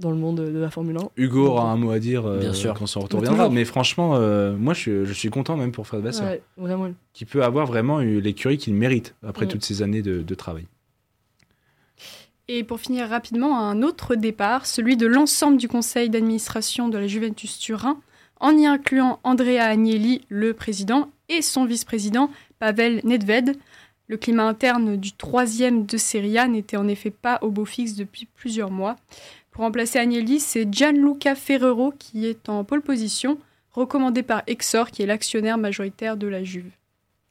[0.00, 1.00] dans le monde de la Formule 1.
[1.16, 2.74] Hugo aura un mot à dire euh, Bien sûr.
[2.74, 3.44] quand son Mais retour viendra.
[3.44, 3.54] toujours.
[3.54, 6.90] Mais franchement, euh, moi, je, suis- je suis content même pour Fred Vasseur, Ouais, vraiment.
[7.14, 9.48] qui peut avoir vraiment eu l'écurie qu'il mérite après Mm.
[9.48, 10.66] toutes ces années de, de travail.
[12.48, 17.08] Et pour finir rapidement, un autre départ, celui de l'ensemble du conseil d'administration de la
[17.08, 17.98] Juventus Turin,
[18.38, 22.30] en y incluant Andrea Agnelli, le président, et son vice-président,
[22.60, 23.56] Pavel Nedved.
[24.06, 27.94] Le climat interne du troisième de Serie A n'était en effet pas au beau fixe
[27.94, 28.94] depuis plusieurs mois.
[29.50, 33.38] Pour remplacer Agnelli, c'est Gianluca Ferrero qui est en pole position,
[33.72, 36.70] recommandé par Exor, qui est l'actionnaire majoritaire de la Juve.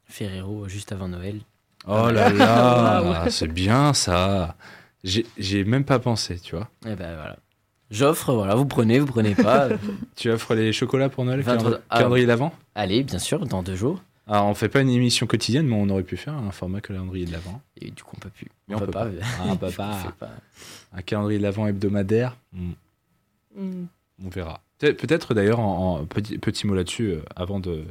[0.03, 1.39] Ferrero, juste avant Noël.
[1.87, 3.29] Oh là là, Waouh.
[3.29, 4.55] c'est bien ça.
[5.05, 6.67] J'ai- même pas pensé, tu vois.
[6.85, 7.37] Et ben voilà.
[7.91, 9.69] J'offre, voilà, vous prenez, vous prenez pas.
[10.15, 11.97] Tu offres les chocolats pour Noël, 23 calendrier- ah.
[11.99, 14.01] calendrier d'avant Allez, bien sûr, dans deux jours.
[14.27, 17.25] Alors, on fait pas une émission quotidienne, mais on aurait pu faire un format calendrier
[17.27, 17.61] de l'avant.
[17.79, 18.47] Et du coup, on peut plus.
[18.67, 19.07] Mais on peut pas.
[19.39, 20.13] Ah, on peut pas.
[20.19, 20.31] Pas.
[20.93, 22.71] Un calendrier de l'avant hebdomadaire, hmm,
[23.55, 23.85] Mm.
[24.25, 24.61] on verra.
[24.79, 27.83] Peut- Peut-être d'ailleurs, en, en petit, petit mot là-dessus, euh, avant de.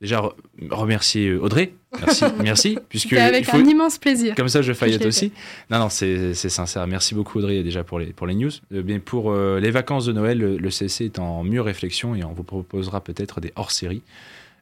[0.00, 0.34] Déjà, re-
[0.70, 1.72] remercier euh, Audrey.
[1.98, 2.78] Merci, merci.
[2.90, 4.34] Puisque avec il faut- un immense plaisir.
[4.34, 5.32] Comme ça, je faillette l'ai aussi.
[5.70, 6.86] Non, non, c'est sincère.
[6.86, 8.50] Merci beaucoup, Audrey, déjà pour les, pour les news.
[8.74, 12.14] Euh, bien, pour euh, les vacances de Noël, le, le CC est en mûre réflexion
[12.14, 14.02] et on vous proposera peut-être des hors-séries.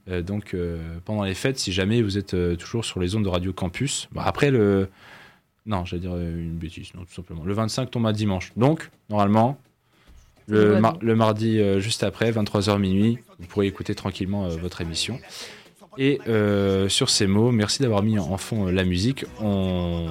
[0.08, 0.54] Euh, donc,
[1.04, 4.22] pendant les fêtes, si jamais vous êtes toujours sur les zones de Radio Campus, bah,
[4.26, 4.88] après le.
[5.66, 7.42] Non, j'allais dire une bêtise, non, tout simplement.
[7.44, 8.52] Le 25 tombe à dimanche.
[8.54, 9.58] Donc, normalement,
[10.48, 15.18] le, mar- mardi euh, juste après, 23h minuit, vous pourrez écouter tranquillement euh, votre émission.
[15.96, 19.24] Et euh, sur ces mots, merci d'avoir mis en fond euh, la musique.
[19.40, 20.08] On,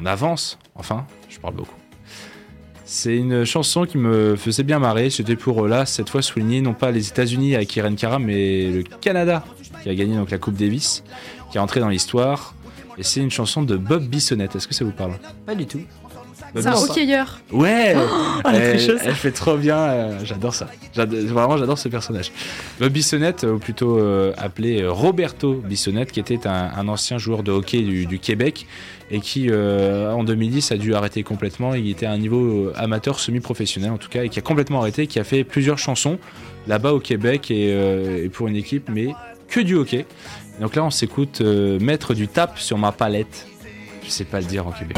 [0.00, 1.74] on avance, enfin, je parle beaucoup.
[2.84, 5.10] C'est une chanson qui me faisait bien marrer.
[5.10, 8.82] C'était pour là, cette fois souligner non pas les États-Unis avec Irene Cara, mais le
[8.84, 9.44] Canada
[9.82, 11.02] qui a gagné donc la Coupe Davis,
[11.50, 12.54] qui est entré dans l'histoire.
[12.96, 14.54] Et c'est une chanson de Bob Bissonnette.
[14.54, 15.14] Est-ce que ça vous parle?
[15.44, 15.82] Pas du tout.
[16.56, 17.40] Bob C'est un hockeyeur.
[17.52, 17.94] Ouais,
[18.44, 19.00] la elle, tricheuse.
[19.04, 20.66] elle fait trop bien, euh, j'adore ça.
[20.94, 22.32] J'adore- vraiment, j'adore ce personnage.
[22.80, 27.42] Bob Bissonnette, ou plutôt euh, appelé euh, Roberto Bissonnette, qui était un, un ancien joueur
[27.42, 28.66] de hockey du, du Québec
[29.10, 31.74] et qui, euh, en 2010, a dû arrêter complètement.
[31.74, 34.80] Il était à un niveau euh, amateur, semi-professionnel en tout cas, et qui a complètement
[34.80, 36.18] arrêté, qui a fait plusieurs chansons
[36.66, 39.08] là-bas au Québec et, euh, et pour une équipe, mais
[39.48, 40.06] que du hockey.
[40.60, 43.46] Donc là, on s'écoute euh, Mettre du tape sur ma palette.
[44.04, 44.96] Je sais pas le dire en Québec.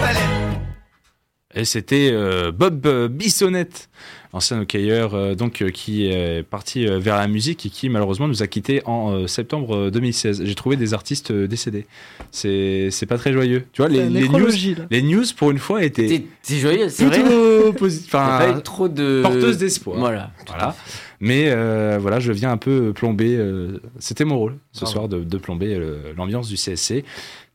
[1.54, 3.88] Et c'était euh, Bob euh, Bissonnette,
[4.34, 8.28] ancien hockeyeur euh, donc euh, qui est parti euh, vers la musique et qui malheureusement
[8.28, 10.42] nous a quittés en euh, septembre euh, 2016.
[10.44, 11.86] J'ai trouvé des artistes euh, décédés.
[12.32, 13.64] C'est c'est pas très joyeux.
[13.72, 14.84] Tu vois les, news nécrologie, là.
[14.90, 17.20] les news pour une fois étaient T'es t'es joyeux, c'est vrai.
[17.22, 17.72] plutôt
[18.10, 19.20] pas Enfin, eu trop de.
[19.22, 19.98] porteuse d'espoir.
[19.98, 20.30] Voilà.
[20.46, 20.76] voilà.
[21.20, 23.36] Mais euh, voilà, je viens un peu plomber.
[23.38, 24.92] euh, C'était mon rôle ce Bravo.
[24.92, 27.04] soir de, de plomber euh, l'ambiance du CSC.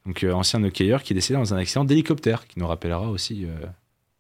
[0.07, 3.45] Donc, euh, ancien hockeyeur qui est décédé dans un accident d'hélicoptère, qui nous rappellera aussi,
[3.45, 3.65] euh,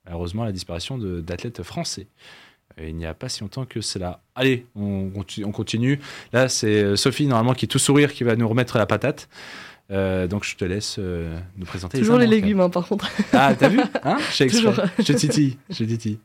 [0.05, 2.07] malheureusement, la disparition d'athlètes français.
[2.81, 4.21] Il n'y a pas si longtemps que cela.
[4.33, 5.99] Allez, on, conti- on continue.
[6.31, 9.29] Là, c'est euh, Sophie, normalement, qui est tout sourire, qui va nous remettre la patate.
[9.91, 13.11] Euh, donc, je te laisse euh, nous présenter Toujours les légumes, hein, par contre.
[13.31, 13.79] Ah, t'as vu?
[14.03, 14.17] Hein?
[14.33, 14.45] Je.
[14.45, 14.73] Toujours.
[15.03, 15.57] Titille.
[15.69, 16.17] Je titille.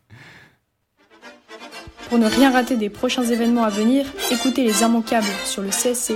[2.09, 6.15] Pour ne rien rater des prochains événements à venir, écoutez les immanquables sur le CSC.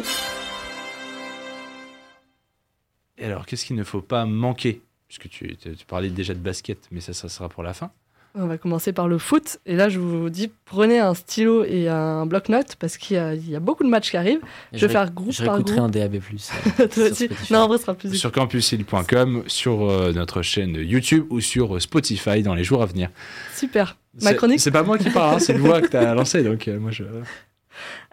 [3.19, 4.81] Et alors, qu'est-ce qu'il ne faut pas manquer?
[5.19, 7.91] Puisque tu, tu- parlais déjà de basket, mais ça, ça sera pour la fin.
[8.35, 9.59] On va commencer par le foot.
[9.67, 13.35] Et là, je vous dis, prenez un stylo et un bloc-notes parce qu'il y, a-
[13.35, 14.41] il y a beaucoup de matchs qui arrivent.
[14.73, 15.79] Je vais faire groupe Je par groupe.
[15.79, 16.19] en DAB+.
[16.79, 17.25] Toi sur aussi.
[17.27, 17.53] Spotify.
[17.53, 21.77] Non, en vrai, ce sera plus Sur campushill.com, sur euh, notre chaîne YouTube ou sur
[21.77, 23.11] euh, Spotify dans les jours à venir.
[23.55, 23.99] super.
[24.23, 26.43] Ma chronique C'est pas moi qui parle, hein, c'est une voix que tu as lancée.
[26.43, 27.05] Donc, euh, moi, je.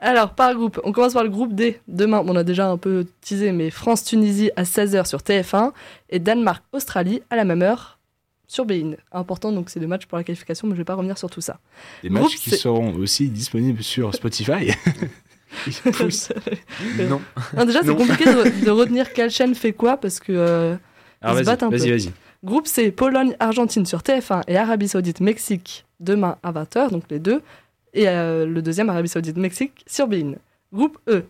[0.02, 1.80] Alors, par groupe, on commence par le groupe D.
[1.88, 5.72] Demain, on a déjà un peu teasé, mais France-Tunisie à 16h sur TF1
[6.10, 8.00] et Danemark-Australie à la même heure
[8.48, 8.94] sur Bein.
[9.12, 11.42] Important, donc c'est deux matchs pour la qualification, mais je vais pas revenir sur tout
[11.42, 11.60] ça.
[12.02, 14.72] Des Groupe, matchs qui seront aussi disponibles sur Spotify.
[17.10, 17.22] Non.
[17.58, 20.32] Non, déjà, c'est compliqué de, de retenir quelle chaîne fait quoi parce que.
[20.32, 20.76] euh,
[21.22, 21.92] Alors, Ils se vas-y, battent un vas-y, peu.
[21.98, 22.12] vas-y.
[22.44, 27.42] Groupe C, Pologne-Argentine sur TF1 et Arabie Saoudite-Mexique demain à 20h, donc les deux.
[27.94, 30.34] Et euh, le deuxième, Arabie Saoudite-Mexique sur Bein.
[30.74, 31.24] Groupe E,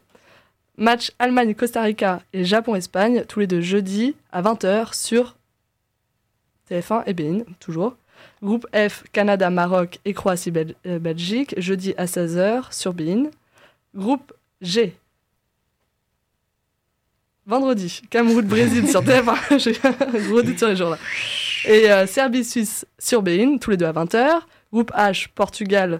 [0.77, 5.35] match Allemagne-Costa Rica et Japon-Espagne, tous les deux jeudi à 20h sur
[6.69, 7.95] TF1 et Bein, toujours.
[8.43, 13.29] Groupe F, Canada-Maroc et Croatie-Belgique, jeudi à 16h sur Bein.
[13.95, 14.95] Groupe G,
[17.49, 19.57] vendredi, Cameroun-Brésil sur TF1.
[19.59, 20.97] J'ai un gros doute sur les jours là.
[21.65, 24.41] Et euh, Serbie-Suisse sur Bein, tous les deux à 20h.
[24.71, 25.99] Groupe H, Portugal,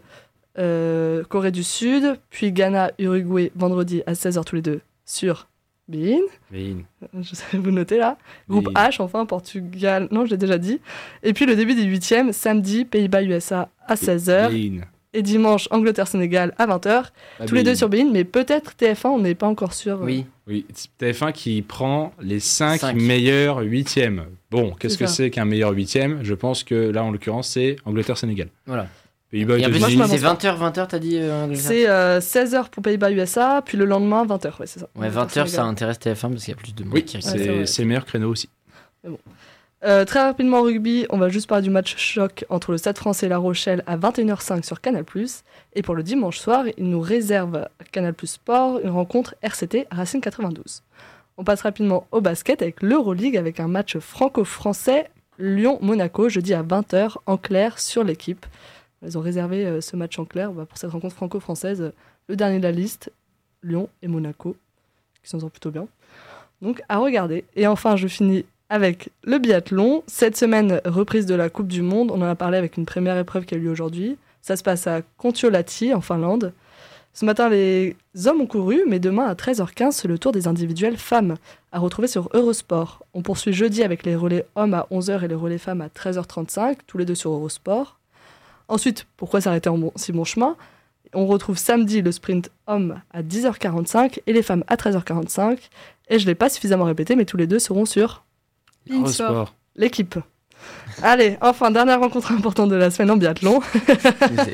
[0.60, 2.16] euh, Corée du Sud.
[2.30, 5.48] Puis Ghana-Uruguay, vendredi à 16h tous les deux sur
[5.88, 6.20] Bein.
[6.52, 6.76] Mais-
[7.22, 8.18] Je sais, vous notez là.
[8.50, 10.08] Groupe H, enfin, Portugal.
[10.12, 10.80] Non, je l'ai déjà dit.
[11.24, 14.50] Et puis le début des huitièmes, samedi, Pays-Bas-USA à 16h.
[14.52, 14.82] Bein.
[15.12, 17.06] Et dimanche, Angleterre-Sénégal à 20h.
[17.40, 17.72] Pas Tous les Bein.
[17.72, 20.00] deux sur Bein, mais peut-être TF1, on n'est pas encore sûr.
[20.04, 20.26] Oui.
[20.46, 20.68] Oui,
[21.02, 22.96] TF1 qui prend les 5 Cinq.
[22.96, 24.26] meilleurs huitièmes.
[24.52, 26.20] Bon, qu'est-ce C'est que c'est qu'un meilleur huitième?
[26.24, 28.50] Je pense que là, en l'occurrence, c'est Angleterre-Sénégal.
[28.68, 28.88] Voilà.
[29.32, 30.02] Pays-Bas, États-Unis.
[30.08, 34.60] c'est 20h, 20h, t'as dit euh, C'est euh, 16h pour Pays-Bas-USA, puis le lendemain, 20h.
[34.60, 34.90] Ouais, c'est ça.
[34.96, 37.66] Ouais, 20h, ça intéresse TF1 parce qu'il y a plus de monde Oui, qui c'est
[37.66, 38.50] c'est meilleur créneau aussi.
[39.86, 42.98] Euh, très rapidement en rugby, on va juste parler du match choc entre le Stade
[42.98, 45.06] français et La Rochelle à 21h05 sur Canal+.
[45.74, 50.84] Et pour le dimanche soir, il nous réserve Canal Sport une rencontre RCT Racing 92.
[51.38, 57.16] On passe rapidement au basket avec l'Euroleague avec un match franco-français Lyon-Monaco jeudi à 20h
[57.26, 58.46] en clair sur l'équipe.
[59.06, 61.92] Ils ont réservé euh, ce match en clair bah, pour cette rencontre franco-française.
[62.28, 63.12] le dernier de la liste,
[63.64, 64.56] Lyon et Monaco,
[65.24, 65.88] qui s'en sortent plutôt bien.
[66.62, 67.46] Donc à regarder.
[67.56, 70.04] Et enfin, je finis avec le biathlon.
[70.08, 72.12] Cette semaine, reprise de la Coupe du Monde.
[72.12, 74.18] On en a parlé avec une première épreuve qui a eu lieu aujourd'hui.
[74.42, 76.54] Ça se passe à Kontiolahti, en Finlande.
[77.14, 77.96] Ce matin, les
[78.26, 81.36] hommes ont couru, mais demain à 13h15, c'est le tour des individuels femmes
[81.72, 83.04] à retrouver sur Eurosport.
[83.14, 86.78] On poursuit jeudi avec les relais hommes à 11h et les relais femmes à 13h35,
[86.86, 87.99] tous les deux sur Eurosport.
[88.70, 90.56] Ensuite, pourquoi s'arrêter en bon- si bon chemin?
[91.14, 95.58] On retrouve samedi le sprint homme à 10h45 et les femmes à 13h45.
[96.10, 98.24] Et je ne l'ai pas suffisamment répété, mais tous les deux seront sur.
[98.90, 99.54] Eurosport.
[99.76, 100.16] l'équipe.
[101.02, 103.62] Allez, enfin, dernière rencontre importante de la semaine en biathlon.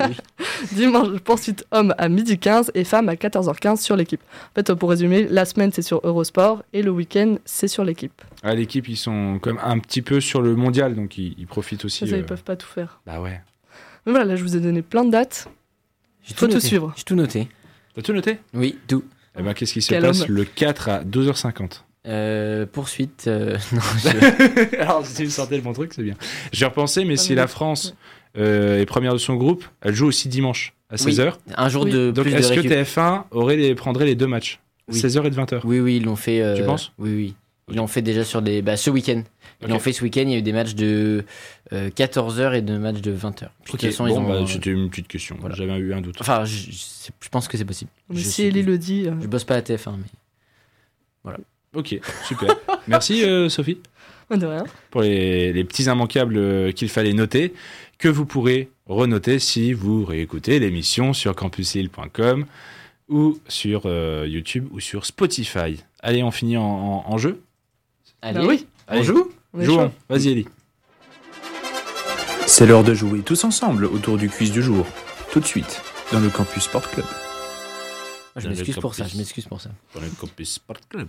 [0.72, 4.22] Dimanche, poursuite homme à midi 15 et femme à 14h15 sur l'équipe.
[4.22, 8.22] En fait, pour résumer, la semaine c'est sur Eurosport et le week-end c'est sur l'équipe.
[8.44, 11.86] Ah, L'équipe, ils sont même un petit peu sur le mondial, donc ils, ils profitent
[11.86, 12.00] aussi.
[12.00, 13.00] Ça, ça, euh, ils peuvent pas tout faire.
[13.06, 13.42] Bah ouais.
[14.06, 15.48] Mais voilà, là je vous ai donné plein de dates.
[16.24, 16.68] J'ai Faut tout noté.
[16.68, 16.94] suivre.
[16.98, 17.48] J'ai tout noté.
[17.96, 18.40] T'as tout noté?
[18.54, 19.04] Oui, tout.
[19.38, 20.28] Eh ben, qu'est-ce qui se Quel passe homme.
[20.30, 23.26] le 4 à 2h50 Euh, poursuite.
[23.28, 26.16] euh, non, je- Alors, si vous sortez le bon truc, c'est bien.
[26.52, 27.50] J'ai repensé, mais si la oui.
[27.50, 27.96] France
[28.38, 31.12] euh, est première de son groupe, elle joue aussi dimanche à Oui.
[31.14, 31.34] 16h.
[31.56, 31.92] un jour Oui.
[31.92, 32.72] de Donc, est-ce que récup.
[32.72, 34.60] TF1 aurait les, prendrait les deux matchs?
[34.92, 35.00] Oui.
[35.00, 36.42] 16h et de 20h Oui, oui, ils l'ont fait.
[36.42, 36.92] euh, Tu penses?
[37.00, 37.36] Oui, oui.
[37.72, 38.62] Ils l'ont fait déjà sur des.
[38.62, 39.24] Bah, ce week-end.
[39.62, 39.72] Ils Ok.
[39.72, 40.22] l'ont fait ce week-end.
[40.26, 41.24] Il y a eu des matchs de
[41.72, 43.34] 14h et de matchs de 20h.
[43.40, 44.42] Puis, Ok, De toute façon, bon, ils ont.
[44.42, 45.38] bah, c'était une petite question.
[45.40, 45.56] Voilà.
[45.56, 46.18] J'avais eu un doute.
[46.20, 46.70] Enfin, je,
[47.32, 47.90] pense que c'est possible.
[48.10, 51.34] Mais Je si suis- Ellie le dit, euh, Je bosse pas à TF1, mais.
[51.74, 52.56] Ok, super.
[52.88, 53.80] Merci euh, Sophie
[54.32, 54.64] de rien.
[54.92, 57.54] pour les, les petits immanquables euh, qu'il fallait noter,
[58.00, 62.46] que vous pourrez renoter si vous réécoutez l'émission sur campuslille.com
[63.10, 65.84] ou sur euh, YouTube ou sur Spotify.
[66.02, 67.42] Allez, on finit en, en- en jeu
[68.22, 69.18] Allez, Bah oui, on joue?
[69.20, 70.48] on est Jouons, vas-y Ellie.
[72.48, 74.86] C'est l'heure de jouer tous ensemble autour du quiz du jour.
[75.32, 75.82] Tout de suite,
[76.12, 77.06] dans le Campus Sport Club.
[78.36, 79.70] Je Dans le m'excuse pour ça, je m'excuse pour ça.
[79.92, 81.08] Pour le Campus Sport Club.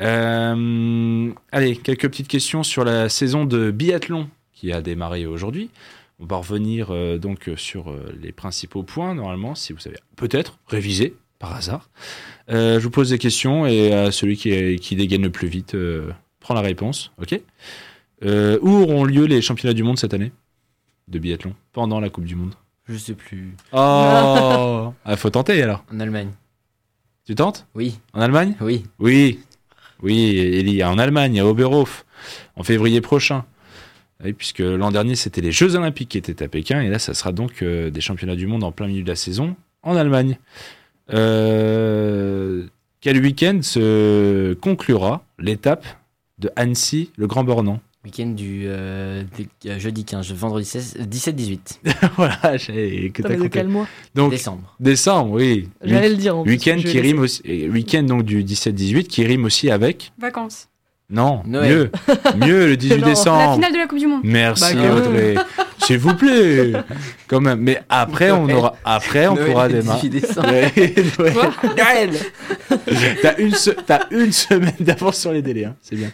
[0.00, 5.70] Euh, allez, quelques petites questions sur la saison de biathlon qui a démarré aujourd'hui.
[6.20, 10.58] On va revenir euh, donc sur euh, les principaux points, normalement, si vous savez peut-être
[10.66, 11.88] réviser par hasard.
[12.50, 15.76] Euh, je vous pose des questions et euh, celui qui, qui dégaine le plus vite
[16.48, 17.10] euh, prend la réponse.
[17.20, 17.40] Ok
[18.24, 20.32] Euh, Où auront lieu les championnats du monde cette année
[21.06, 22.54] de biathlon pendant la Coupe du Monde?
[22.88, 23.54] Je sais plus.
[23.72, 25.84] Oh ah, Faut tenter alors.
[25.92, 26.30] En Allemagne.
[27.26, 27.66] Tu tentes?
[27.74, 28.54] Oui, En Allemagne?
[28.60, 28.84] Oui.
[28.98, 29.40] Oui,
[30.02, 32.06] oui, Elie, en Allemagne, à Oberhof,
[32.56, 33.44] en février prochain.
[34.24, 37.12] Oui, puisque l'an dernier, c'était les Jeux Olympiques qui étaient à Pékin, et là, ça
[37.14, 40.38] sera donc euh, des championnats du monde en plein milieu de la saison en Allemagne.
[41.12, 42.66] Euh,
[43.00, 45.86] quel week-end se conclura l'étape
[46.38, 51.58] de Annecy, le Grand Bornand Week-end du euh, du- euh, jeudi 15, vendredi 16, 17-18
[52.16, 54.76] Voilà, j'ai que t'as mois Donc, décembre.
[54.78, 55.68] décembre, oui.
[55.82, 59.44] J'allais le dire en plus, Week-end qui rime aussi, week-end donc du 17-18 qui rime
[59.44, 60.68] aussi avec Vacances.
[61.10, 61.90] Non Noël.
[62.36, 63.00] mieux mieux le 18 Non.
[63.06, 64.20] La décembre finale de la Coupe du Monde.
[64.24, 65.34] Merci Bah, Audrey.
[65.78, 66.72] S'il vous plaît.
[67.28, 67.60] Quand même.
[67.60, 70.08] Mais après, on aura, après, on Noël, pourra le démarrer.
[70.08, 70.48] 18 décembre.
[70.50, 70.72] Ouais,
[71.76, 72.10] Noël.
[73.22, 75.64] T'as une, se- t'as une semaine d'avance sur les délais.
[75.64, 75.76] hein.
[75.80, 76.10] C'est bien.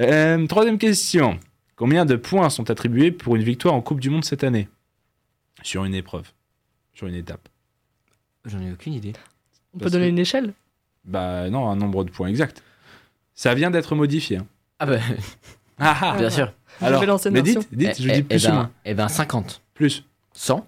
[0.00, 1.38] Euh, troisième question.
[1.74, 4.68] Combien de points sont attribués pour une victoire en Coupe du Monde cette année?
[5.62, 6.30] Sur une épreuve.
[6.94, 7.48] Sur une étape.
[8.44, 9.14] J'en ai aucune idée.
[9.74, 10.52] On peut donner que- une échelle
[11.04, 12.62] Bah non, un nombre de points exact.
[13.42, 14.36] Ça vient d'être modifié.
[14.36, 14.46] hein.
[14.78, 14.98] Ah bah,
[15.80, 16.16] Ah, ah.
[16.16, 16.52] bien sûr.
[16.80, 17.60] Alors, Nouvelle ancienne mais version.
[17.72, 18.70] dites, dites, je Eh, dis eh, plus eh ou ben, moins.
[18.84, 19.62] Eh ben 50.
[19.74, 20.64] Plus, 100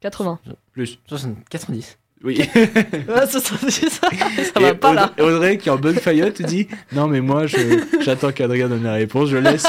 [0.00, 0.38] 80.
[0.72, 0.98] plus.
[1.08, 1.98] 60, 90.
[2.22, 2.40] Oui.
[3.12, 5.10] Ah, ça, ça, ça, ça va Et pas là.
[5.18, 7.56] Audrey, Audrey, qui est en bonne faillotte, dit Non, mais moi, je-
[8.04, 9.66] j'attends qu'Adrien donne la réponse, je laisse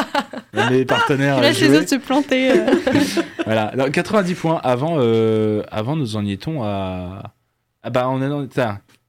[0.69, 1.77] mes partenaires Laisse les jouer.
[1.79, 2.51] autres se planter.
[2.51, 2.75] euh.
[3.45, 4.59] Voilà, Alors, 90 points.
[4.63, 7.33] Avant, euh, avant nous en y étions à.
[7.81, 8.47] Ah bah, on est dans.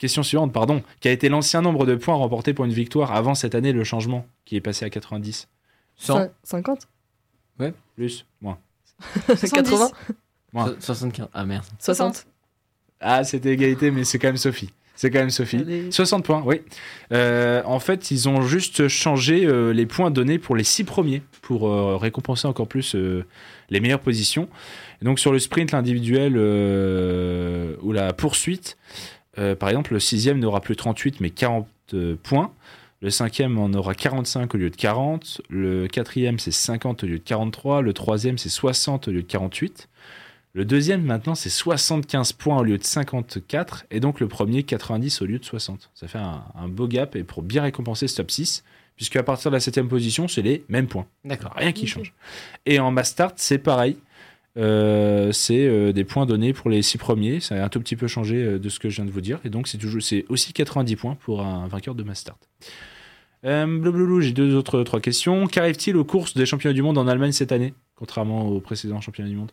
[0.05, 0.83] Question suivante, pardon.
[1.01, 3.85] Quel a été l'ancien nombre de points remportés pour une victoire avant cette année, le
[3.85, 5.49] changement, qui est passé à 90
[5.97, 6.89] 100 Cin- 50
[7.97, 8.59] Plus Moins.
[9.27, 9.91] 80
[10.53, 10.67] Moins.
[10.67, 11.29] so- 75.
[11.33, 11.65] Ah merde.
[11.79, 12.27] 60
[13.01, 14.71] Ah, c'était égalité, mais c'est quand même Sophie.
[14.97, 15.57] C'est quand même Sophie.
[15.57, 15.91] Allez.
[15.91, 16.61] 60 points, oui.
[17.13, 21.23] Euh, en fait, ils ont juste changé euh, les points donnés pour les six premiers
[21.43, 23.25] pour euh, récompenser encore plus euh,
[23.71, 24.49] les meilleures positions.
[25.03, 28.77] Et donc sur le sprint, l'individuel euh, ou la poursuite,
[29.39, 32.53] euh, par exemple, le sixième n'aura plus 38 mais 40 euh, points.
[33.01, 35.43] Le cinquième en aura 45 au lieu de 40.
[35.51, 37.83] Le quatrième, c'est 50 au lieu de 43.
[37.83, 39.89] Le troisième, c'est 60 au lieu de 48.
[40.55, 43.85] Le deuxième, maintenant, c'est 75 points au lieu de 54.
[43.91, 45.91] Et donc, le premier, 90 au lieu de 60.
[45.95, 47.15] Ça fait un, un beau gap.
[47.17, 48.65] Et pour bien récompenser ce top 6,
[48.97, 51.07] puisque à partir de la septième position, c'est les mêmes points.
[51.25, 51.53] D'accord.
[51.57, 52.15] Rien qui change.
[52.65, 53.99] Et en Mass Start, c'est pareil.
[54.57, 57.41] Euh, c'est euh, des points donnés pour les six premiers.
[57.41, 59.21] Ça a un tout petit peu changé euh, de ce que je viens de vous
[59.21, 59.41] dire.
[59.45, 62.49] Et donc, c'est toujours, c'est aussi 90 points pour un vainqueur de Mass Start.
[63.45, 65.47] Euh, blablabla, j'ai deux autres trois questions.
[65.47, 69.29] Qu'arrive-t-il aux courses des championnats du monde en Allemagne cette année, contrairement aux précédents championnats
[69.31, 69.53] du monde?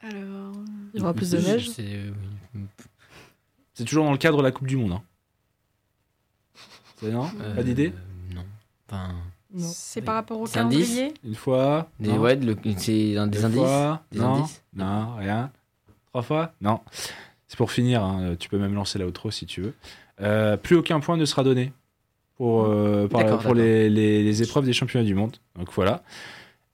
[0.00, 0.54] Alors.
[0.94, 1.70] Il y aura plus de neige.
[1.78, 2.10] euh.
[3.74, 4.92] C'est toujours dans le cadre de la Coupe du Monde.
[4.92, 5.02] Hein.
[6.96, 7.30] C'est non?
[7.40, 7.92] Euh, Pas d'idée?
[8.34, 8.44] Non.
[8.88, 9.14] Enfin, Non.
[9.56, 11.14] C'est par rapport au calendrier.
[11.24, 13.58] Une fois des, non ouais, le- c'est un des Deux indices.
[13.58, 15.50] fois Des Non indices Non, rien.
[16.08, 16.80] Trois fois Non.
[17.46, 18.02] C'est pour finir.
[18.02, 18.36] hein.
[18.38, 19.74] Tu peux même lancer la outro si tu veux.
[20.20, 21.72] Euh, plus aucun point ne sera donné
[22.36, 25.36] pour, euh, par- pour les, les- les épreuves des championnats du monde.
[25.56, 26.02] Donc voilà.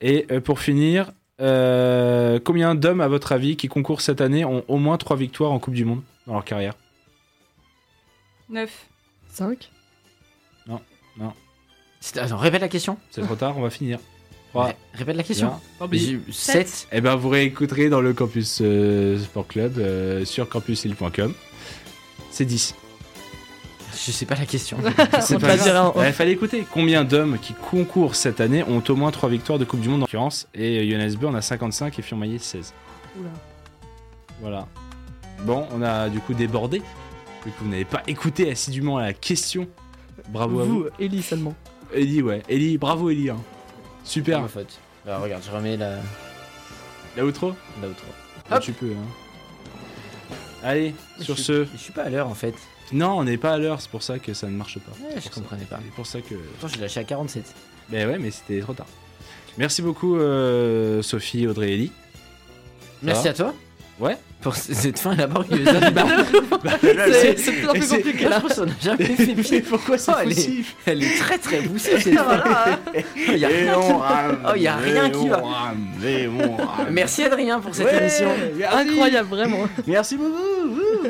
[0.00, 4.64] Et euh, pour finir, euh, combien d'hommes, à votre avis, qui concourent cette année ont
[4.66, 6.74] au moins 3 victoires en Coupe du Monde dans leur carrière?
[8.48, 8.88] 9.
[9.28, 9.70] 5
[10.66, 10.72] C'est-
[12.16, 12.96] Attends, répète la question.
[13.10, 13.98] C'est trop tard, on va finir.
[14.50, 15.50] 3, Ré- Répète la question.
[15.78, 16.20] Tant Mais pis.
[16.28, 16.88] j'ai- 7.
[16.92, 21.34] Eh ben, vous réécouterez dans le campus euh, Sport Club euh, sur campusil.com.
[22.30, 22.74] C'est 10.
[24.06, 24.76] Je sais pas la question.
[25.20, 25.54] C'est pas.
[26.06, 26.64] Il fallait écouter.
[26.70, 30.00] Combien d'hommes qui concourent cette année ont au moins 3 victoires de Coupe du Monde
[30.02, 32.74] en l'occurrence Et euh, Jonas Beu en a 55 et Fionmaillet 16.
[33.18, 33.28] Oula.
[34.40, 34.66] Voilà.
[35.44, 36.78] Bon, on a du coup débordé.
[37.44, 39.68] Vu que vous n'avez pas écouté assidûment la question.
[40.28, 40.74] Bravo à vous.
[40.80, 41.54] Vous, Ellie seulement.
[41.94, 42.42] Ellie, ouais.
[42.48, 43.30] Ellie, bravo Ellie.
[43.30, 43.40] hein.
[44.04, 44.40] Super.
[44.42, 44.78] ma faute.
[45.06, 45.96] Bah, regarde, je remets la,
[47.16, 48.06] La outro la outro.
[48.50, 48.62] Bah, Hop.
[48.62, 48.90] Tu peux.
[48.90, 49.06] Hein.
[50.62, 51.66] Allez, Mais sur je ce.
[51.72, 52.54] Je suis pas à l'heure en fait.
[52.92, 54.92] Non, on n'est pas à l'heure, c'est pour ça que ça ne marche pas.
[55.02, 55.30] Ouais, je ça.
[55.30, 55.78] comprenais pas.
[55.82, 56.34] C'est pour ça que.
[56.34, 57.54] Pourtant, j'ai lâché à 47.
[57.90, 58.86] Ben ouais, mais c'était trop tard.
[59.58, 61.92] Merci beaucoup, euh, Sophie, Audrey et Ellie.
[63.02, 63.54] Merci à toi.
[64.00, 64.16] Ouais.
[64.44, 65.66] Pour cette fin laborieuse.
[66.64, 68.40] Bah, C'est c'est plus c'est- compliqué je là.
[68.40, 69.60] pense qu'on n'a jamais fait pied.
[69.60, 72.40] pourquoi c'est possible Elle est très très poussée cette fin.
[73.28, 73.92] Il y a rien qui-
[74.50, 75.42] Oh, y a rien qui va.
[76.90, 78.28] Merci Adrien pour cette émission.
[78.72, 79.66] Incroyable, vraiment.
[79.86, 81.08] Merci beaucoup.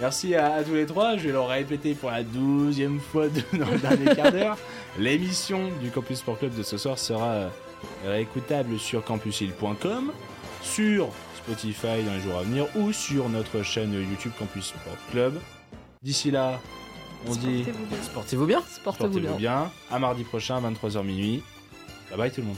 [0.00, 1.16] Merci à, à tous les trois.
[1.16, 4.58] Je vais le répéter pour la douzième fois de- dans le dernier quart d'heure.
[4.98, 7.48] L'émission du Campus Sport Club de ce soir sera euh,
[8.06, 10.12] réécoutable sur campusil.com,
[10.62, 11.08] sur
[11.48, 15.40] Spotify dans les jours à venir ou sur notre chaîne YouTube Campus Sport Club.
[16.02, 16.60] D'ici là,
[17.26, 17.98] on dit Portez-vous bien.
[18.12, 18.60] Portez-vous bien.
[18.84, 19.36] Portez-vous portez-vous bien.
[19.36, 19.70] bien.
[19.90, 21.42] À mardi prochain, 23h minuit.
[22.10, 22.56] Bye bye tout le monde.